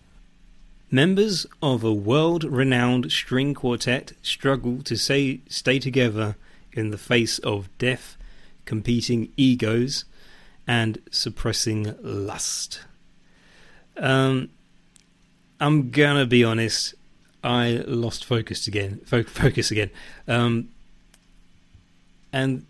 Members 0.91 1.45
of 1.61 1.83
a 1.83 1.93
world 1.93 2.43
renowned 2.43 3.11
string 3.11 3.53
quartet 3.53 4.13
struggle 4.23 4.81
to 4.81 4.97
say, 4.97 5.41
stay 5.47 5.77
together 5.77 6.35
in 6.73 6.89
the 6.89 6.97
face 6.97 7.37
of 7.39 7.69
deaf, 7.77 8.17
competing 8.65 9.31
egos, 9.37 10.03
and 10.69 11.01
suppressing 11.09 11.95
lust. 12.03 12.81
Um, 13.97 14.49
I'm 15.59 15.89
gonna 15.89 16.27
be 16.27 16.43
honest, 16.43 16.93
I 17.43 17.83
lost 17.87 18.23
focus 18.23 18.67
again. 18.67 19.01
Fo- 19.03 19.23
focus 19.23 19.71
again. 19.71 19.89
Um, 20.27 20.69
and 22.31 22.67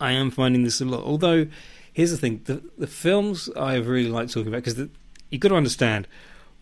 I 0.00 0.10
am 0.10 0.32
finding 0.32 0.64
this 0.64 0.80
a 0.80 0.84
lot. 0.84 1.04
Although, 1.04 1.46
here's 1.92 2.10
the 2.10 2.16
thing: 2.16 2.40
the 2.46 2.62
the 2.76 2.88
films 2.88 3.48
I 3.56 3.76
really 3.76 4.08
like 4.08 4.28
talking 4.28 4.48
about 4.48 4.64
because 4.64 4.88
you've 5.30 5.40
got 5.40 5.50
to 5.50 5.54
understand 5.54 6.08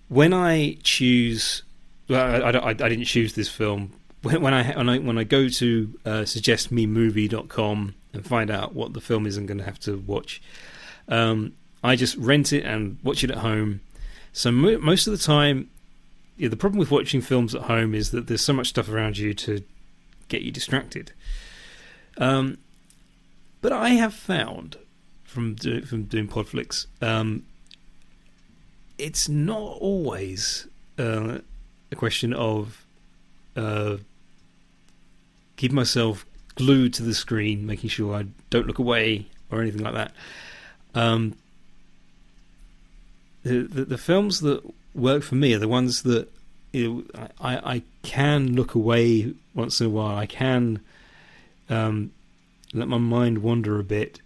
when 0.09 0.35
I 0.35 0.77
choose. 0.83 1.63
Well, 2.11 2.45
I, 2.45 2.51
I, 2.51 2.69
I 2.69 2.75
didn't 2.75 3.07
choose 3.07 3.33
this 3.33 3.49
film. 3.49 3.95
When, 4.21 4.43
when 4.43 4.53
I 4.53 4.77
when 4.77 4.91
I 4.91 4.99
when 4.99 5.17
I 5.17 5.25
go 5.25 5.49
to 5.49 5.99
uh, 6.05 6.11
suggestmemovie.com 6.25 7.95
and 8.13 8.27
find 8.27 8.51
out 8.51 8.75
what 8.75 8.93
the 8.93 9.01
film 9.01 9.27
is 9.27 9.39
I'm 9.39 9.47
going 9.47 9.59
to 9.59 9.65
have 9.65 9.81
to 9.81 9.97
watch, 9.97 10.43
um, 11.09 11.55
I 11.83 11.97
just 11.97 12.17
rent 12.17 12.53
it 12.53 12.65
and 12.65 12.99
watch 13.03 13.25
it 13.25 13.31
at 13.31 13.39
home. 13.39 13.81
So 14.33 14.51
mo- 14.51 14.79
most 14.79 15.07
of 15.07 15.13
the 15.13 15.19
time, 15.19 15.71
yeah, 16.37 16.49
the 16.49 16.57
problem 16.57 16.79
with 16.79 16.91
watching 16.91 17.21
films 17.21 17.55
at 17.55 17.63
home 17.63 17.95
is 17.95 18.11
that 18.11 18.27
there's 18.27 18.45
so 18.45 18.53
much 18.53 18.69
stuff 18.69 18.89
around 18.89 19.19
you 19.19 19.35
to 19.35 19.63
get 20.29 20.43
you 20.43 20.51
distracted. 20.51 21.13
Um, 22.17 22.59
but 23.61 23.73
I 23.73 23.91
have 23.91 24.15
found 24.15 24.77
from 25.25 25.55
do, 25.55 25.83
from 25.83 26.05
doing 26.05 26.29
Podflix, 26.29 26.87
um, 27.01 27.45
it's 28.99 29.29
not 29.29 29.79
always 29.81 30.67
uh, 30.99 31.39
a 31.91 31.97
question 31.97 32.33
of 32.33 32.85
uh, 33.57 33.97
keep 35.57 35.73
myself 35.73 36.25
glued 36.55 36.95
to 36.95 37.03
the 37.03 37.15
screen, 37.15 37.67
making 37.67 37.91
sure 37.91 38.15
I 38.15 38.27
don't 38.51 38.67
look 38.67 38.79
away 38.79 39.27
or 39.51 39.61
anything 39.61 39.83
like 39.83 39.95
that. 39.95 40.13
Um, 40.95 41.35
the, 43.43 43.63
the 43.63 43.85
the 43.85 43.99
films 43.99 44.41
that 44.41 44.63
work 44.95 45.23
for 45.23 45.35
me 45.35 45.55
are 45.55 45.59
the 45.59 45.69
ones 45.69 46.03
that 46.03 46.29
you 46.73 47.07
know, 47.15 47.29
I 47.41 47.75
I 47.75 47.83
can 48.03 48.55
look 48.55 48.75
away 48.75 49.35
once 49.55 49.81
in 49.81 49.89
a 49.89 49.91
while. 49.91 50.17
I 50.17 50.27
can 50.27 50.81
um, 51.69 52.13
let 52.73 52.89
my 52.89 52.99
mind 52.99 53.39
wander 53.39 53.79
a 53.79 53.85
bit, 53.85 54.21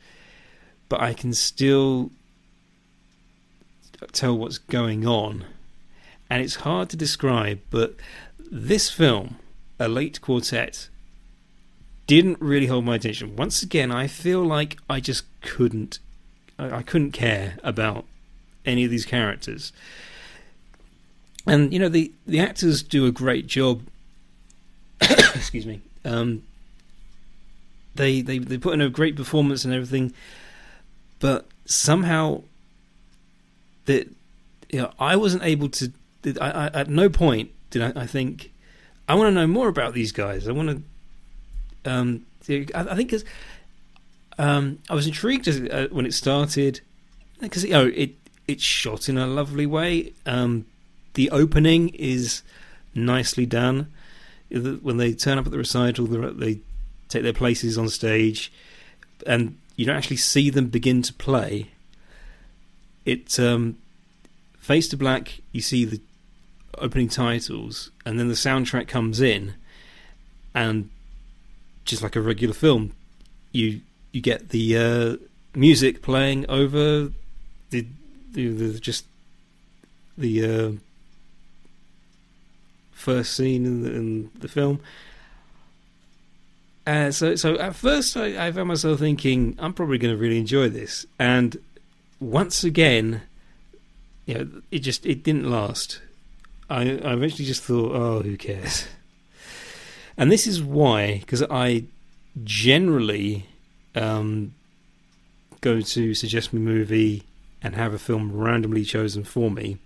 but 0.88 1.00
I 1.00 1.12
can 1.12 1.32
still 1.32 2.10
tell 4.12 4.36
what's 4.36 4.58
going 4.58 5.06
on. 5.06 5.44
And 6.30 6.42
it's 6.42 6.56
hard 6.56 6.90
to 6.90 6.96
describe, 6.96 7.60
but 7.70 7.96
this 8.50 8.90
film, 8.90 9.36
A 9.78 9.88
Late 9.88 10.20
Quartet, 10.20 10.88
didn't 12.06 12.40
really 12.40 12.66
hold 12.66 12.84
my 12.84 12.96
attention. 12.96 13.36
Once 13.36 13.62
again, 13.62 13.90
I 13.90 14.06
feel 14.06 14.42
like 14.42 14.78
I 14.88 15.00
just 15.00 15.24
couldn't, 15.40 15.98
I, 16.58 16.78
I 16.78 16.82
couldn't 16.82 17.12
care 17.12 17.56
about 17.62 18.04
any 18.64 18.84
of 18.84 18.90
these 18.90 19.06
characters. 19.06 19.72
And 21.46 21.72
you 21.72 21.78
know 21.78 21.88
the 21.88 22.12
the 22.26 22.40
actors 22.40 22.82
do 22.82 23.06
a 23.06 23.10
great 23.10 23.46
job. 23.46 23.82
excuse 25.00 25.64
me. 25.64 25.80
Um, 26.04 26.42
they 27.94 28.20
they 28.20 28.38
they 28.38 28.58
put 28.58 28.74
in 28.74 28.80
a 28.80 28.90
great 28.90 29.16
performance 29.16 29.64
and 29.64 29.72
everything, 29.72 30.12
but 31.20 31.46
somehow 31.64 32.42
that 33.86 34.08
you 34.70 34.80
know 34.80 34.92
I 34.98 35.16
wasn't 35.16 35.42
able 35.42 35.68
to. 35.70 35.92
I, 36.40 36.50
I, 36.50 36.66
at 36.66 36.88
no 36.88 37.08
point 37.08 37.50
did 37.70 37.80
I, 37.80 38.02
I 38.02 38.06
think 38.06 38.52
I 39.08 39.14
want 39.14 39.28
to 39.28 39.32
know 39.32 39.46
more 39.46 39.68
about 39.68 39.94
these 39.94 40.12
guys. 40.12 40.48
I 40.48 40.52
want 40.52 40.84
to. 41.84 41.90
Um, 41.90 42.26
I, 42.50 42.64
I 42.74 42.94
think 42.94 43.10
because 43.10 43.24
um, 44.38 44.78
I 44.88 44.94
was 44.94 45.06
intrigued 45.06 45.48
as, 45.48 45.60
uh, 45.60 45.88
when 45.90 46.06
it 46.06 46.14
started 46.14 46.80
because 47.40 47.64
you 47.64 47.70
know 47.70 47.90
it 47.94 48.14
it's 48.46 48.62
shot 48.62 49.08
in 49.08 49.18
a 49.18 49.26
lovely 49.26 49.66
way. 49.66 50.12
Um, 50.24 50.66
the 51.14 51.30
opening 51.30 51.90
is 51.90 52.42
nicely 52.94 53.46
done. 53.46 53.92
When 54.50 54.96
they 54.96 55.12
turn 55.12 55.38
up 55.38 55.44
at 55.44 55.52
the 55.52 55.58
recital, 55.58 56.06
they 56.06 56.60
take 57.08 57.22
their 57.22 57.34
places 57.34 57.76
on 57.76 57.88
stage, 57.88 58.50
and 59.26 59.58
you 59.76 59.84
don't 59.84 59.96
actually 59.96 60.16
see 60.16 60.48
them 60.48 60.68
begin 60.68 61.02
to 61.02 61.12
play. 61.12 61.70
It 63.04 63.38
um, 63.38 63.76
face 64.58 64.88
to 64.88 64.96
black. 64.96 65.40
You 65.52 65.60
see 65.60 65.84
the 65.84 66.00
opening 66.78 67.08
titles, 67.08 67.90
and 68.06 68.18
then 68.18 68.28
the 68.28 68.34
soundtrack 68.34 68.88
comes 68.88 69.20
in, 69.20 69.54
and 70.54 70.88
just 71.84 72.02
like 72.02 72.16
a 72.16 72.20
regular 72.20 72.54
film, 72.54 72.92
you 73.52 73.80
you 74.12 74.20
get 74.20 74.50
the 74.50 74.76
uh, 74.76 75.16
music 75.54 76.02
playing 76.02 76.48
over 76.48 77.10
the, 77.70 77.86
the, 78.32 78.48
the 78.48 78.80
just 78.80 79.04
the 80.16 80.44
uh, 80.44 80.72
first 82.92 83.34
scene 83.34 83.64
in 83.64 83.82
the, 83.82 83.94
in 83.94 84.30
the 84.38 84.48
film. 84.48 84.80
Uh, 86.86 87.10
so, 87.10 87.36
so 87.36 87.58
at 87.58 87.76
first, 87.76 88.16
I, 88.16 88.46
I 88.46 88.50
found 88.50 88.68
myself 88.68 88.98
thinking, 88.98 89.56
I'm 89.58 89.74
probably 89.74 89.98
going 89.98 90.14
to 90.14 90.20
really 90.20 90.38
enjoy 90.38 90.70
this, 90.70 91.06
and 91.18 91.58
once 92.18 92.64
again, 92.64 93.22
you 94.24 94.34
know, 94.34 94.48
it 94.70 94.80
just 94.80 95.04
it 95.06 95.22
didn't 95.22 95.50
last. 95.50 96.00
I, 96.70 96.82
I 96.82 97.12
eventually 97.12 97.44
just 97.44 97.62
thought, 97.62 97.92
oh, 97.94 98.20
who 98.20 98.36
cares? 98.36 98.86
And 100.16 100.32
this 100.32 100.46
is 100.46 100.62
why, 100.62 101.18
because 101.20 101.42
I 101.44 101.84
generally 102.44 103.46
um, 103.98 104.54
go 105.60 105.80
to 105.80 106.14
suggest 106.14 106.52
me 106.52 106.60
movie 106.60 107.24
and 107.62 107.74
have 107.74 107.92
a 107.92 107.98
film 107.98 108.32
randomly 108.32 108.84
chosen 108.84 109.24
for 109.24 109.50
me. 109.50 109.78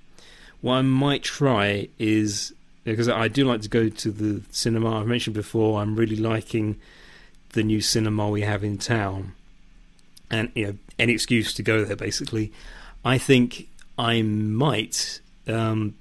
What 0.61 0.75
I 0.75 0.83
might 0.83 1.23
try 1.23 1.88
is 1.99 2.52
because 2.85 3.09
I 3.09 3.28
do 3.28 3.45
like 3.45 3.62
to 3.62 3.69
go 3.69 3.88
to 3.88 4.11
the 4.11 4.42
cinema. 4.50 5.00
I've 5.00 5.07
mentioned 5.07 5.35
before, 5.35 5.81
I'm 5.81 5.97
really 5.97 6.16
liking 6.16 6.78
the 7.50 7.62
new 7.62 7.81
cinema 7.81 8.28
we 8.28 8.42
have 8.42 8.64
in 8.64 8.78
town, 8.78 9.35
and 10.31 10.50
you 10.54 10.66
know 10.66 10.75
any 10.99 11.12
excuse 11.12 11.54
to 11.54 11.62
go 11.62 11.85
there. 11.85 11.97
Basically, 11.97 12.52
I 13.04 13.19
think 13.19 13.69
I 13.99 14.23
might, 14.23 15.21
um, 15.47 15.95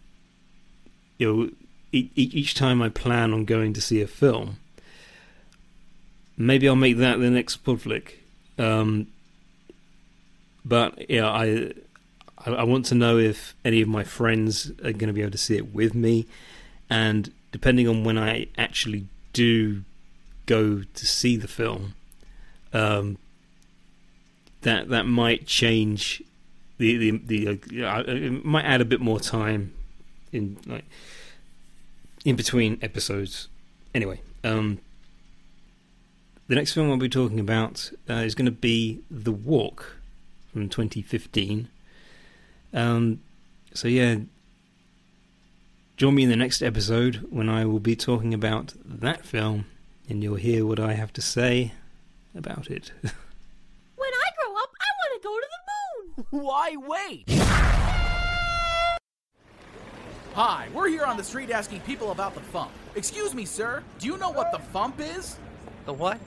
you 1.17 1.33
know, 1.33 1.49
each 1.91 2.53
time 2.55 2.81
I 2.81 2.89
plan 2.89 3.33
on 3.33 3.45
going 3.45 3.73
to 3.73 3.81
see 3.81 4.01
a 4.01 4.07
film, 4.07 4.57
maybe 6.37 6.67
I'll 6.67 6.75
make 6.75 6.97
that 6.97 7.19
the 7.19 7.29
next 7.29 7.63
Podflick. 7.63 8.13
Um, 8.57 9.07
but 10.63 11.09
yeah, 11.09 11.27
I, 11.27 11.71
I 12.45 12.63
want 12.63 12.85
to 12.87 12.95
know 12.95 13.17
if 13.17 13.55
any 13.63 13.81
of 13.81 13.87
my 13.87 14.03
friends 14.03 14.69
are 14.83 14.91
going 14.91 15.07
to 15.07 15.13
be 15.13 15.21
able 15.21 15.31
to 15.31 15.37
see 15.37 15.57
it 15.57 15.73
with 15.73 15.93
me, 15.93 16.27
and 16.89 17.31
depending 17.51 17.87
on 17.87 18.03
when 18.03 18.17
I 18.17 18.47
actually 18.57 19.07
do 19.33 19.83
go 20.45 20.81
to 20.81 21.05
see 21.05 21.37
the 21.37 21.47
film, 21.47 21.95
um, 22.73 23.17
that 24.61 24.89
that 24.89 25.05
might 25.05 25.45
change 25.47 26.21
the 26.77 26.97
the 26.97 27.21
the 27.25 27.85
uh, 27.85 28.03
it 28.07 28.45
might 28.45 28.65
add 28.65 28.81
a 28.81 28.85
bit 28.85 28.99
more 28.99 29.19
time 29.19 29.73
in 30.31 30.57
like 30.65 30.85
in 32.25 32.35
between 32.35 32.77
episodes. 32.81 33.47
Anyway, 33.93 34.21
um, 34.43 34.79
the 36.51 36.55
next 36.55 36.73
film 36.73 36.91
I'll 36.91 36.97
be 36.97 37.07
talking 37.07 37.39
about 37.39 37.93
uh, 38.09 38.15
is 38.15 38.35
going 38.35 38.43
to 38.43 38.51
be 38.51 38.99
The 39.09 39.31
Walk 39.31 39.95
from 40.51 40.67
2015. 40.67 41.69
Um, 42.73 43.21
so 43.73 43.87
yeah, 43.87 44.17
join 45.95 46.13
me 46.13 46.23
in 46.23 46.29
the 46.29 46.35
next 46.35 46.61
episode 46.61 47.25
when 47.29 47.47
I 47.47 47.63
will 47.63 47.79
be 47.79 47.95
talking 47.95 48.33
about 48.33 48.73
that 48.83 49.25
film, 49.25 49.63
and 50.09 50.21
you'll 50.21 50.35
hear 50.35 50.65
what 50.65 50.77
I 50.77 50.91
have 50.91 51.13
to 51.13 51.21
say 51.21 51.71
about 52.35 52.69
it. 52.69 52.91
When 53.95 54.11
I 54.11 54.29
grow 54.37 54.53
up, 54.57 54.71
I 54.81 54.89
want 54.99 55.21
to 55.21 55.27
go 55.29 55.33
to 55.39 55.47
the 55.55 55.61
moon. 55.71 56.25
Why 56.43 56.75
wait? 56.75 57.23
Hi, 60.33 60.67
we're 60.73 60.89
here 60.89 61.05
on 61.05 61.15
the 61.15 61.23
street 61.23 61.49
asking 61.49 61.79
people 61.81 62.11
about 62.11 62.35
the 62.35 62.41
Fump. 62.41 62.71
Excuse 62.95 63.33
me, 63.33 63.45
sir, 63.45 63.83
do 63.99 64.07
you 64.07 64.17
know 64.17 64.31
what 64.31 64.51
the 64.51 64.59
Fump 64.77 64.99
is? 64.99 65.37
The 65.85 65.93
what? 65.93 66.19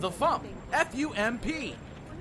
The 0.00 0.10
Fump. 0.10 0.42
F 0.72 0.94
U 0.94 1.12
M 1.12 1.38
P. 1.38 1.74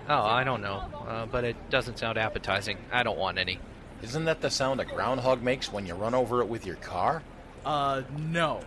Oh, 0.08 0.22
I 0.22 0.44
don't 0.44 0.62
know, 0.62 0.84
uh, 1.08 1.26
but 1.26 1.44
it 1.44 1.56
doesn't 1.70 1.98
sound 1.98 2.18
appetizing. 2.18 2.78
I 2.92 3.04
don't 3.04 3.18
want 3.18 3.38
any. 3.38 3.60
Isn't 4.04 4.26
that 4.26 4.40
the 4.42 4.52
sound 4.52 4.80
a 4.80 4.86
groundhog 4.86 5.42
makes 5.42 5.72
when 5.72 5.86
you 5.86 5.96
run 5.96 6.14
over 6.14 6.42
it 6.42 6.48
with 6.48 6.66
your 6.66 6.76
car? 6.76 7.24
Uh, 7.66 8.04
no. 8.18 8.62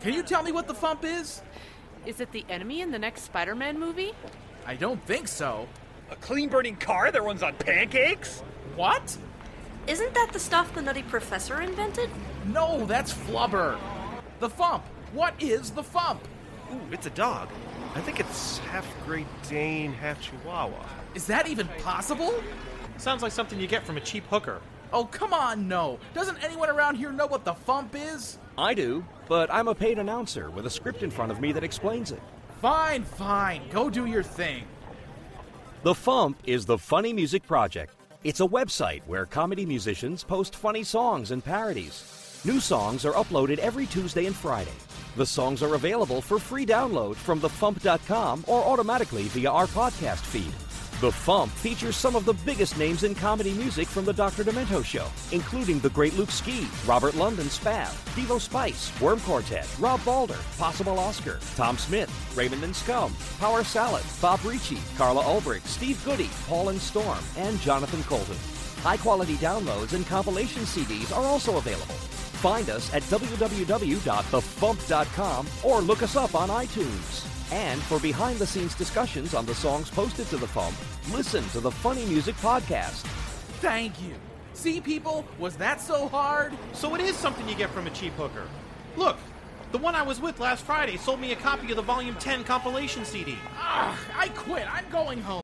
Can 0.00 0.12
you 0.12 0.22
tell 0.22 0.42
me 0.42 0.50
what 0.50 0.66
the 0.66 0.74
Fump 0.74 1.04
is? 1.04 1.40
Is 2.04 2.20
it 2.20 2.32
the 2.32 2.44
enemy 2.48 2.80
in 2.80 2.90
the 2.90 2.98
next 2.98 3.22
Spider 3.22 3.54
Man 3.54 3.78
movie? 3.78 4.12
I 4.66 4.74
don't 4.74 5.02
think 5.06 5.28
so. 5.28 5.68
A 6.10 6.16
clean 6.16 6.48
burning 6.48 6.76
car 6.76 7.10
that 7.10 7.22
runs 7.22 7.42
on 7.42 7.54
pancakes? 7.54 8.40
What? 8.76 9.16
Isn't 9.86 10.14
that 10.14 10.30
the 10.32 10.38
stuff 10.38 10.74
the 10.74 10.82
Nutty 10.82 11.02
Professor 11.04 11.60
invented? 11.60 12.10
No, 12.46 12.84
that's 12.86 13.12
Flubber. 13.12 13.78
The 14.40 14.48
Fump. 14.48 14.82
What 15.12 15.34
is 15.40 15.70
the 15.70 15.82
Fump? 15.82 16.18
Ooh, 16.72 16.80
it's 16.90 17.06
a 17.06 17.10
dog. 17.10 17.48
I 17.94 18.00
think 18.00 18.18
it's 18.18 18.58
half 18.58 18.86
Great 19.06 19.26
Dane, 19.48 19.92
half 19.92 20.20
Chihuahua. 20.20 20.84
Is 21.14 21.26
that 21.26 21.48
even 21.48 21.68
possible? 21.82 22.34
Sounds 22.98 23.22
like 23.22 23.30
something 23.30 23.60
you 23.60 23.68
get 23.68 23.84
from 23.84 23.96
a 23.96 24.00
cheap 24.00 24.24
hooker. 24.28 24.60
Oh, 24.92 25.04
come 25.04 25.32
on, 25.32 25.68
no. 25.68 25.98
Doesn't 26.12 26.42
anyone 26.42 26.70
around 26.70 26.96
here 26.96 27.12
know 27.12 27.26
what 27.26 27.44
the 27.44 27.54
Fump 27.54 27.90
is? 27.94 28.38
I 28.58 28.74
do, 28.74 29.04
but 29.28 29.52
I'm 29.52 29.68
a 29.68 29.74
paid 29.74 29.98
announcer 29.98 30.50
with 30.50 30.66
a 30.66 30.70
script 30.70 31.02
in 31.02 31.10
front 31.10 31.30
of 31.30 31.40
me 31.40 31.52
that 31.52 31.64
explains 31.64 32.10
it. 32.10 32.22
Fine, 32.60 33.04
fine. 33.04 33.62
Go 33.70 33.90
do 33.90 34.06
your 34.06 34.22
thing. 34.22 34.64
The 35.82 35.94
Fump 35.94 36.36
is 36.44 36.64
the 36.64 36.78
Funny 36.78 37.12
Music 37.12 37.46
Project. 37.46 37.94
It's 38.24 38.40
a 38.40 38.46
website 38.46 39.02
where 39.06 39.26
comedy 39.26 39.66
musicians 39.66 40.24
post 40.24 40.56
funny 40.56 40.82
songs 40.82 41.30
and 41.30 41.44
parodies. 41.44 42.23
New 42.46 42.60
songs 42.60 43.06
are 43.06 43.14
uploaded 43.14 43.56
every 43.56 43.86
Tuesday 43.86 44.26
and 44.26 44.36
Friday. 44.36 44.76
The 45.16 45.24
songs 45.24 45.62
are 45.62 45.76
available 45.76 46.20
for 46.20 46.38
free 46.38 46.66
download 46.66 47.16
from 47.16 47.40
thefump.com 47.40 48.44
or 48.46 48.62
automatically 48.62 49.22
via 49.28 49.50
our 49.50 49.66
podcast 49.66 50.20
feed. 50.20 50.52
The 51.00 51.10
Fump 51.10 51.48
features 51.48 51.96
some 51.96 52.14
of 52.14 52.26
the 52.26 52.34
biggest 52.44 52.76
names 52.78 53.02
in 53.02 53.14
comedy 53.14 53.54
music 53.54 53.88
from 53.88 54.04
the 54.04 54.12
Dr. 54.12 54.44
Demento 54.44 54.84
Show, 54.84 55.06
including 55.32 55.78
the 55.78 55.88
great 55.88 56.14
Luke 56.18 56.30
Ski, 56.30 56.68
Robert 56.86 57.14
London 57.14 57.46
Spav, 57.46 57.88
Devo 58.14 58.38
Spice, 58.38 58.92
Worm 59.00 59.20
Quartet, 59.20 59.66
Rob 59.78 60.04
Balder, 60.04 60.38
Possible 60.58 60.98
Oscar, 60.98 61.40
Tom 61.56 61.78
Smith, 61.78 62.12
Raymond 62.36 62.62
and 62.62 62.76
Scum, 62.76 63.14
Power 63.40 63.64
Salad, 63.64 64.04
Bob 64.20 64.44
Ricci, 64.44 64.78
Carla 64.98 65.22
Ulbrich, 65.22 65.66
Steve 65.66 66.02
Goodie, 66.04 66.30
Paul 66.46 66.68
and 66.68 66.80
Storm, 66.80 67.18
and 67.38 67.58
Jonathan 67.60 68.02
Coulton. 68.02 68.36
High 68.82 68.98
quality 68.98 69.36
downloads 69.36 69.94
and 69.94 70.06
compilation 70.06 70.62
CDs 70.64 71.10
are 71.16 71.24
also 71.24 71.56
available. 71.56 71.94
Find 72.44 72.68
us 72.68 72.92
at 72.92 73.02
www.thefump.com 73.04 75.46
or 75.62 75.80
look 75.80 76.02
us 76.02 76.14
up 76.14 76.34
on 76.34 76.50
iTunes. 76.50 77.50
And 77.50 77.80
for 77.80 77.98
behind 77.98 78.38
the 78.38 78.46
scenes 78.46 78.74
discussions 78.74 79.32
on 79.32 79.46
the 79.46 79.54
songs 79.54 79.88
posted 79.88 80.26
to 80.26 80.36
the 80.36 80.44
Fump, 80.44 80.74
listen 81.10 81.42
to 81.52 81.60
the 81.60 81.70
Funny 81.70 82.04
Music 82.04 82.34
Podcast. 82.36 83.06
Thank 83.62 84.02
you. 84.02 84.12
See, 84.52 84.82
people, 84.82 85.24
was 85.38 85.56
that 85.56 85.80
so 85.80 86.06
hard? 86.06 86.52
So 86.74 86.94
it 86.94 87.00
is 87.00 87.16
something 87.16 87.48
you 87.48 87.54
get 87.54 87.70
from 87.70 87.86
a 87.86 87.90
cheap 87.90 88.12
hooker. 88.12 88.46
Look, 88.98 89.16
the 89.72 89.78
one 89.78 89.94
I 89.94 90.02
was 90.02 90.20
with 90.20 90.38
last 90.38 90.64
Friday 90.64 90.98
sold 90.98 91.20
me 91.20 91.32
a 91.32 91.36
copy 91.36 91.70
of 91.70 91.76
the 91.76 91.82
Volume 91.82 92.16
10 92.16 92.44
compilation 92.44 93.06
CD. 93.06 93.38
Ah, 93.56 93.98
I 94.18 94.28
quit. 94.28 94.68
I'm 94.70 94.84
going 94.90 95.22
home. 95.22 95.43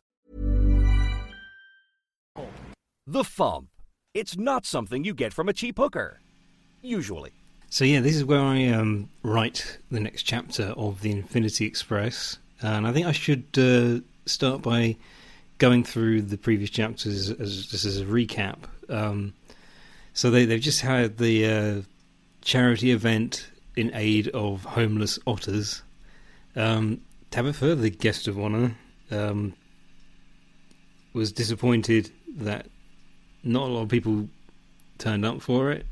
The 3.11 3.23
Fump. 3.23 3.67
It's 4.13 4.37
not 4.37 4.65
something 4.65 5.03
you 5.03 5.13
get 5.13 5.33
from 5.33 5.49
a 5.49 5.53
cheap 5.53 5.77
hooker. 5.77 6.21
Usually. 6.81 7.31
So 7.69 7.83
yeah, 7.83 7.99
this 7.99 8.15
is 8.15 8.23
where 8.23 8.39
I 8.39 8.67
um, 8.67 9.09
write 9.21 9.79
the 9.91 9.99
next 9.99 10.23
chapter 10.23 10.67
of 10.77 11.01
the 11.01 11.11
Infinity 11.11 11.65
Express, 11.65 12.37
and 12.61 12.87
I 12.87 12.93
think 12.93 13.07
I 13.07 13.11
should 13.11 13.47
uh, 13.57 13.99
start 14.25 14.61
by 14.61 14.95
going 15.57 15.83
through 15.83 16.21
the 16.21 16.37
previous 16.37 16.69
chapters 16.69 17.29
as 17.31 17.67
just 17.67 17.83
as 17.83 17.99
a 17.99 18.05
recap. 18.05 18.59
Um, 18.87 19.33
so 20.13 20.31
they 20.31 20.45
they've 20.45 20.61
just 20.61 20.79
had 20.79 21.17
the 21.17 21.47
uh, 21.47 21.81
charity 22.39 22.91
event 22.91 23.49
in 23.75 23.91
aid 23.93 24.29
of 24.29 24.63
homeless 24.63 25.19
otters. 25.27 25.83
Um, 26.55 27.01
Tabitha, 27.29 27.75
the 27.75 27.89
guest 27.89 28.29
of 28.29 28.39
honor, 28.39 28.77
um, 29.11 29.53
was 31.11 31.33
disappointed 31.33 32.09
that 32.37 32.67
not 33.43 33.63
a 33.63 33.71
lot 33.71 33.81
of 33.83 33.89
people 33.89 34.27
turned 34.97 35.25
up 35.25 35.41
for 35.41 35.71
it. 35.71 35.85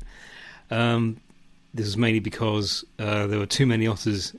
Um, 0.70 1.20
this 1.74 1.86
was 1.86 1.96
mainly 1.96 2.20
because 2.20 2.84
uh, 2.98 3.26
there 3.26 3.38
were 3.38 3.46
too 3.46 3.66
many 3.66 3.86
otters 3.86 4.34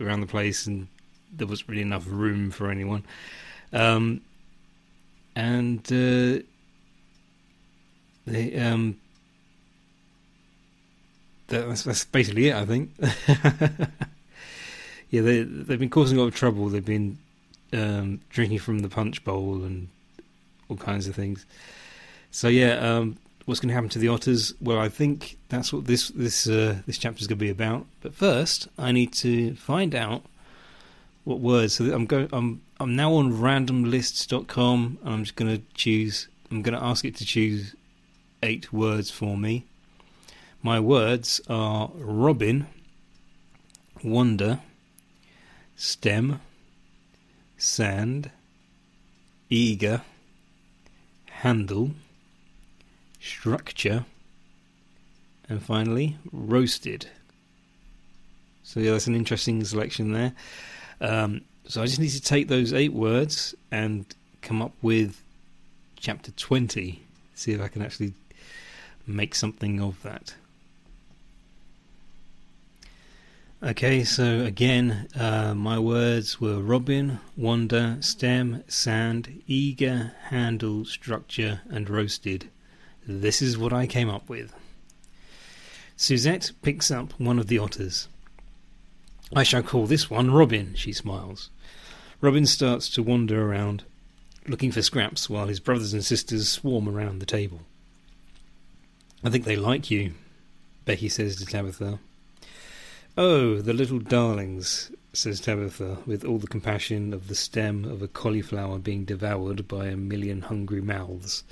around 0.00 0.20
the 0.20 0.26
place, 0.26 0.66
and 0.66 0.88
there 1.32 1.46
wasn't 1.46 1.68
really 1.68 1.82
enough 1.82 2.04
room 2.06 2.50
for 2.50 2.70
anyone. 2.70 3.04
Um, 3.72 4.20
and 5.34 5.80
uh, 5.86 6.42
they, 8.26 8.54
um, 8.58 8.96
that's, 11.48 11.82
that's 11.82 12.04
basically 12.04 12.48
it, 12.48 12.54
I 12.54 12.64
think. 12.64 12.90
yeah, 15.10 15.20
they 15.20 15.42
they've 15.42 15.78
been 15.78 15.90
causing 15.90 16.18
a 16.18 16.20
lot 16.22 16.28
of 16.28 16.34
trouble. 16.34 16.68
They've 16.68 16.84
been 16.84 17.18
um, 17.72 18.20
drinking 18.30 18.58
from 18.60 18.80
the 18.80 18.88
punch 18.88 19.24
bowl 19.24 19.62
and 19.62 19.88
all 20.68 20.76
kinds 20.76 21.06
of 21.06 21.14
things. 21.14 21.46
So 22.36 22.48
yeah, 22.48 22.74
um, 22.74 23.16
what's 23.46 23.60
going 23.60 23.70
to 23.70 23.74
happen 23.74 23.88
to 23.88 23.98
the 23.98 24.08
otters? 24.08 24.52
Well, 24.60 24.78
I 24.78 24.90
think 24.90 25.38
that's 25.48 25.72
what 25.72 25.86
this 25.86 26.08
this 26.08 26.46
uh, 26.46 26.80
this 26.84 26.98
chapter 26.98 27.18
is 27.18 27.26
going 27.26 27.38
to 27.38 27.44
be 27.46 27.48
about. 27.48 27.86
But 28.02 28.12
first, 28.12 28.68
I 28.78 28.92
need 28.92 29.14
to 29.14 29.54
find 29.54 29.94
out 29.94 30.22
what 31.24 31.40
words. 31.40 31.76
So 31.76 31.86
I'm 31.94 32.04
going. 32.04 32.28
I'm 32.34 32.60
I'm 32.78 32.94
now 32.94 33.14
on 33.14 33.32
randomlists.com, 33.32 34.98
and 35.02 35.14
I'm 35.14 35.24
just 35.24 35.36
going 35.36 35.56
to 35.56 35.62
choose. 35.72 36.28
I'm 36.50 36.60
going 36.60 36.78
to 36.78 36.84
ask 36.84 37.06
it 37.06 37.16
to 37.16 37.24
choose 37.24 37.74
eight 38.42 38.70
words 38.70 39.10
for 39.10 39.38
me. 39.38 39.64
My 40.62 40.78
words 40.78 41.40
are 41.48 41.90
Robin, 41.94 42.66
Wonder, 44.04 44.60
Stem, 45.74 46.42
Sand, 47.56 48.30
Eager, 49.48 50.02
Handle, 51.30 51.92
Structure, 53.26 54.04
and 55.48 55.62
finally 55.62 56.16
Roasted. 56.32 57.08
So 58.62 58.80
yeah, 58.80 58.92
that's 58.92 59.06
an 59.06 59.14
interesting 59.14 59.62
selection 59.64 60.12
there. 60.12 60.32
Um, 61.00 61.42
so 61.66 61.82
I 61.82 61.86
just 61.86 62.00
need 62.00 62.10
to 62.10 62.20
take 62.20 62.48
those 62.48 62.72
eight 62.72 62.92
words 62.92 63.54
and 63.70 64.06
come 64.42 64.62
up 64.62 64.72
with 64.82 65.22
chapter 65.98 66.30
20. 66.32 67.02
See 67.34 67.52
if 67.52 67.60
I 67.60 67.68
can 67.68 67.82
actually 67.82 68.14
make 69.06 69.34
something 69.34 69.80
of 69.80 70.02
that. 70.02 70.34
Okay, 73.62 74.04
so 74.04 74.40
again, 74.40 75.08
uh, 75.18 75.54
my 75.54 75.78
words 75.78 76.40
were 76.40 76.60
Robin, 76.60 77.20
Wonder, 77.36 77.96
Stem, 78.00 78.62
Sand, 78.68 79.42
Eager, 79.46 80.12
Handle, 80.24 80.84
Structure, 80.84 81.62
and 81.70 81.88
Roasted. 81.88 82.50
This 83.06 83.40
is 83.40 83.56
what 83.56 83.72
I 83.72 83.86
came 83.86 84.10
up 84.10 84.28
with. 84.28 84.52
Suzette 85.96 86.50
picks 86.62 86.90
up 86.90 87.12
one 87.18 87.38
of 87.38 87.46
the 87.46 87.58
otters. 87.58 88.08
I 89.34 89.44
shall 89.44 89.62
call 89.62 89.86
this 89.86 90.10
one 90.10 90.32
Robin, 90.32 90.74
she 90.74 90.92
smiles. 90.92 91.50
Robin 92.20 92.46
starts 92.46 92.88
to 92.90 93.04
wander 93.04 93.48
around, 93.48 93.84
looking 94.48 94.72
for 94.72 94.82
scraps 94.82 95.30
while 95.30 95.46
his 95.46 95.60
brothers 95.60 95.92
and 95.92 96.04
sisters 96.04 96.48
swarm 96.48 96.88
around 96.88 97.20
the 97.20 97.26
table. 97.26 97.60
I 99.22 99.30
think 99.30 99.44
they 99.44 99.56
like 99.56 99.90
you, 99.90 100.14
Becky 100.84 101.08
says 101.08 101.36
to 101.36 101.46
Tabitha. 101.46 102.00
Oh, 103.16 103.60
the 103.60 103.72
little 103.72 104.00
darlings, 104.00 104.90
says 105.12 105.40
Tabitha, 105.40 105.98
with 106.06 106.24
all 106.24 106.38
the 106.38 106.46
compassion 106.46 107.14
of 107.14 107.28
the 107.28 107.34
stem 107.34 107.84
of 107.84 108.02
a 108.02 108.08
cauliflower 108.08 108.78
being 108.78 109.04
devoured 109.04 109.68
by 109.68 109.86
a 109.86 109.96
million 109.96 110.42
hungry 110.42 110.82
mouths. 110.82 111.44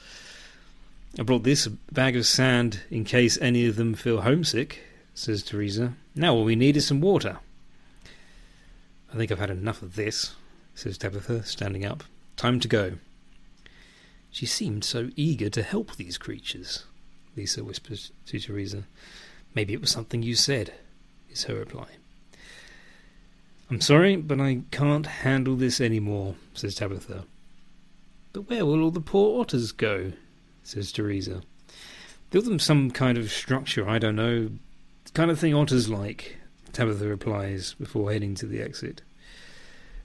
I 1.17 1.23
brought 1.23 1.45
this 1.45 1.69
bag 1.69 2.17
of 2.17 2.27
sand 2.27 2.81
in 2.91 3.05
case 3.05 3.39
any 3.41 3.67
of 3.67 3.77
them 3.77 3.95
feel 3.95 4.23
homesick, 4.23 4.81
says 5.15 5.45
Teresa. 5.45 5.95
Now 6.17 6.35
all 6.35 6.45
we 6.45 6.57
need 6.57 6.77
is 6.77 6.87
some 6.87 7.01
water. 7.01 7.39
I 9.13 9.17
think 9.17 9.31
I've 9.31 9.39
had 9.39 9.51
enough 9.51 9.81
of 9.81 9.95
this, 9.95 10.35
says 10.75 10.99
Tabitha, 10.99 11.45
standing 11.45 11.85
up. 11.85 12.03
Time 12.37 12.59
to 12.59 12.67
go. 12.67 12.95
She 14.33 14.45
seemed 14.45 14.83
so 14.83 15.11
eager 15.15 15.49
to 15.51 15.63
help 15.63 15.95
these 15.95 16.19
creatures, 16.19 16.85
Lisa 17.37 17.63
whispers 17.63 18.11
to 18.27 18.41
Teresa. 18.41 18.83
Maybe 19.55 19.73
it 19.73 19.81
was 19.81 19.93
something 19.93 20.25
you 20.25 20.35
said 20.35 20.75
is 21.31 21.45
her 21.45 21.55
reply. 21.55 21.87
I'm 23.71 23.81
sorry, 23.81 24.17
but 24.17 24.41
I 24.41 24.63
can't 24.73 25.07
handle 25.07 25.55
this 25.55 25.81
any 25.81 26.01
more, 26.01 26.35
says 26.55 26.75
Tabitha. 26.75 27.25
But 28.33 28.51
where 28.51 28.67
will 28.67 28.83
all 28.83 28.91
the 28.91 29.01
poor 29.01 29.41
otters 29.41 29.71
go? 29.71 30.13
Says 30.65 30.91
Teresa. 30.91 31.43
Build 32.31 32.47
them 32.47 32.59
some 32.59 32.91
kind 32.91 33.17
of 33.17 33.31
structure, 33.31 33.89
I 33.89 33.99
don't 33.99 34.17
know. 34.17 34.51
Kind 35.13 35.31
of 35.31 35.39
thing 35.39 35.55
otters 35.55 35.89
like, 35.89 36.39
Tabitha 36.73 37.07
replies 37.07 37.75
before 37.79 38.11
heading 38.11 38.35
to 38.35 38.47
the 38.47 38.61
exit. 38.61 39.03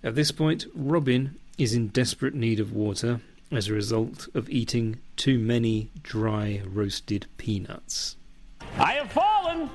At 0.04 0.14
this 0.16 0.32
point, 0.32 0.68
Robin 0.76 1.40
is 1.58 1.74
in 1.74 1.88
desperate 1.88 2.36
need 2.36 2.60
of 2.60 2.72
water 2.72 3.22
as 3.52 3.68
a 3.68 3.74
result 3.74 4.28
of 4.36 4.50
eating 4.50 5.00
too 5.16 5.40
many 5.40 5.90
dry 6.04 6.62
roasted 6.66 7.26
peanuts. 7.38 8.16
I 8.78 8.94
have 8.94 9.12
fallen, 9.12 9.62
and 9.62 9.70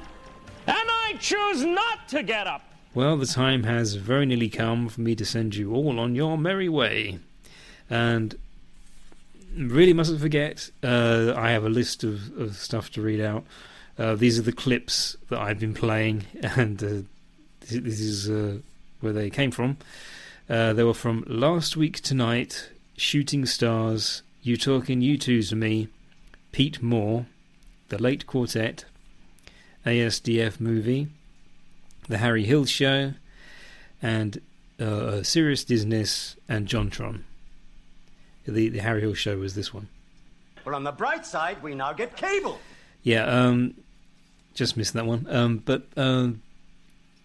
I 0.68 1.16
choose 1.18 1.64
not 1.64 2.08
to 2.10 2.22
get 2.22 2.46
up. 2.46 2.62
Well, 2.94 3.16
the 3.16 3.26
time 3.26 3.64
has 3.64 3.96
very 3.96 4.24
nearly 4.24 4.48
come 4.48 4.88
for 4.88 5.00
me 5.00 5.16
to 5.16 5.24
send 5.24 5.56
you 5.56 5.74
all 5.74 5.98
on 5.98 6.14
your 6.14 6.38
merry 6.38 6.68
way. 6.68 7.18
And 7.90 8.36
really 9.56 9.92
mustn't 9.92 10.20
forget, 10.20 10.70
uh, 10.82 11.34
I 11.36 11.50
have 11.50 11.64
a 11.64 11.68
list 11.68 12.04
of, 12.04 12.36
of 12.38 12.56
stuff 12.56 12.90
to 12.92 13.02
read 13.02 13.20
out. 13.20 13.44
Uh, 13.98 14.14
these 14.14 14.38
are 14.38 14.42
the 14.42 14.52
clips 14.52 15.16
that 15.28 15.38
I've 15.38 15.60
been 15.60 15.74
playing, 15.74 16.24
and 16.42 16.82
uh, 16.82 16.88
this, 17.60 17.80
this 17.80 18.00
is 18.00 18.30
uh, 18.30 18.58
where 19.00 19.12
they 19.12 19.30
came 19.30 19.50
from. 19.50 19.76
Uh, 20.48 20.72
they 20.72 20.84
were 20.84 20.94
from 20.94 21.24
Last 21.26 21.76
Week 21.76 22.00
Tonight, 22.00 22.70
Shooting 22.96 23.46
Stars, 23.46 24.22
You 24.42 24.56
Talking 24.56 25.00
You 25.00 25.16
Two 25.16 25.42
to 25.42 25.56
Me, 25.56 25.88
Pete 26.52 26.82
Moore, 26.82 27.26
The 27.88 27.98
Late 27.98 28.26
Quartet, 28.26 28.84
ASDF 29.86 30.60
Movie, 30.60 31.08
The 32.08 32.18
Harry 32.18 32.44
Hill 32.44 32.66
Show, 32.66 33.14
and 34.02 34.40
uh, 34.80 35.22
Serious 35.22 35.64
Business 35.64 36.36
and 36.48 36.66
Jontron. 36.66 37.22
The, 38.46 38.68
the 38.68 38.78
Harry 38.78 39.00
Hill 39.00 39.14
Show 39.14 39.38
was 39.38 39.54
this 39.54 39.72
one. 39.72 39.88
Well, 40.64 40.74
on 40.74 40.84
the 40.84 40.92
bright 40.92 41.26
side, 41.26 41.62
we 41.62 41.74
now 41.74 41.92
get 41.92 42.16
cable. 42.16 42.58
Yeah, 43.02 43.24
um, 43.24 43.74
just 44.54 44.76
missed 44.76 44.94
that 44.94 45.06
one. 45.06 45.26
Um, 45.28 45.58
but 45.58 45.86
um, 45.96 46.42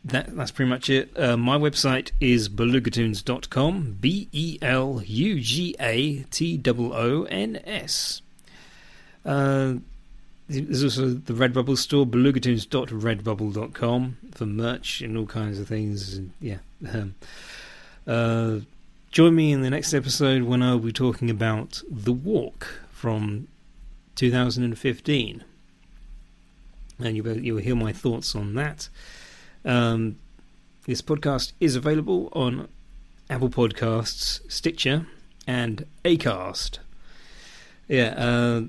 that 0.06 0.36
that's 0.36 0.52
pretty 0.52 0.70
much 0.70 0.90
it. 0.90 1.18
Uh, 1.18 1.38
my 1.38 1.58
website 1.58 2.12
is 2.20 2.50
belugatoons.com. 2.50 3.98
B 4.00 4.28
E 4.32 4.58
L 4.62 5.02
U 5.06 5.40
G 5.40 5.76
A 5.80 6.24
T 6.24 6.62
O 6.68 6.94
O 6.94 7.24
N 7.24 7.62
S. 7.66 8.22
Uh, 9.26 9.76
there's 10.48 10.84
also 10.84 11.10
the 11.10 11.34
Redbubble 11.34 11.78
store, 11.78 12.08
belugatoons.redbubble.com 12.08 14.18
for 14.32 14.46
merch 14.46 15.02
and 15.02 15.18
all 15.18 15.26
kinds 15.28 15.60
of 15.60 15.68
things. 15.68 16.16
And 16.16 16.32
yeah. 16.42 16.58
Um, 16.92 17.14
uh, 18.08 18.60
join 19.12 19.36
me 19.36 19.52
in 19.52 19.62
the 19.62 19.70
next 19.70 19.94
episode 19.94 20.44
when 20.44 20.62
I'll 20.62 20.80
be 20.80 20.92
talking 20.92 21.30
about 21.30 21.82
The 21.90 22.14
Walk 22.14 22.68
from 22.92 23.48
2015. 24.16 25.44
And 27.00 27.18
you 27.18 27.24
you 27.34 27.54
will 27.56 27.62
hear 27.62 27.76
my 27.76 27.94
thoughts 27.94 28.36
on 28.36 28.56
that. 28.56 28.90
Um, 29.66 30.18
this 30.86 31.02
podcast 31.02 31.54
is 31.60 31.76
available 31.76 32.30
on 32.34 32.68
Apple 33.30 33.50
Podcasts, 33.50 34.42
Stitcher, 34.52 35.06
and 35.48 35.86
Acast. 36.04 36.80
Yeah. 37.88 38.14
Uh, 38.18 38.62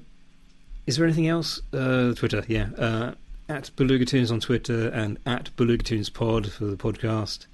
is 0.87 0.97
there 0.97 1.07
anything 1.07 1.29
else? 1.29 1.61
Uh, 1.73 2.15
Twitter, 2.15 2.45
yeah. 2.49 2.69
Uh, 2.79 3.15
at 3.49 3.71
Belugatoons 3.77 4.31
on 4.31 4.41
Twitter 4.41 4.89
and 4.89 5.19
at 5.27 5.55
Beluga 5.57 5.83
Toons 5.83 6.09
Pod 6.09 6.51
for 6.53 6.67
the 6.67 6.77
podcast. 6.77 7.47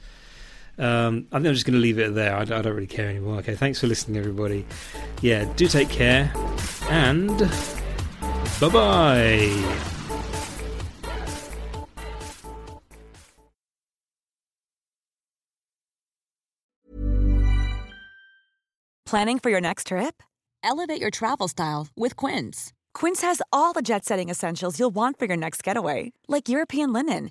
Um, 0.79 1.27
I 1.33 1.37
think 1.37 1.47
I'm 1.47 1.55
just 1.55 1.65
going 1.65 1.75
to 1.75 1.81
leave 1.81 1.99
it 1.99 2.15
there. 2.15 2.35
I, 2.37 2.43
I, 2.43 2.45
don't 2.45 2.67
really 2.67 2.87
care 2.87 3.09
anymore. 3.09 3.39
Okay, 3.39 3.55
thanks 3.55 3.81
for 3.81 3.87
listening, 3.87 4.19
everybody. 4.19 4.67
Yeah, 5.23 5.51
do 5.57 5.69
take 5.69 5.89
care, 5.89 6.33
and 6.91 7.39
bye 8.61 8.69
bye. 8.69 9.93
Planning 19.07 19.39
for 19.39 19.51
your 19.51 19.61
next 19.61 19.87
trip? 19.87 20.21
Elevate 20.65 21.01
your 21.01 21.11
travel 21.11 21.47
style 21.47 21.87
with 21.97 22.17
Quince. 22.17 22.73
Quince 22.93 23.23
has 23.23 23.41
all 23.53 23.73
the 23.73 23.81
jet 23.81 24.05
setting 24.05 24.29
essentials 24.29 24.81
you'll 24.81 24.95
want 24.95 25.17
for 25.17 25.27
your 25.27 25.37
next 25.37 25.63
getaway, 25.63 26.13
like 26.27 26.49
European 26.49 26.93
linen, 26.93 27.31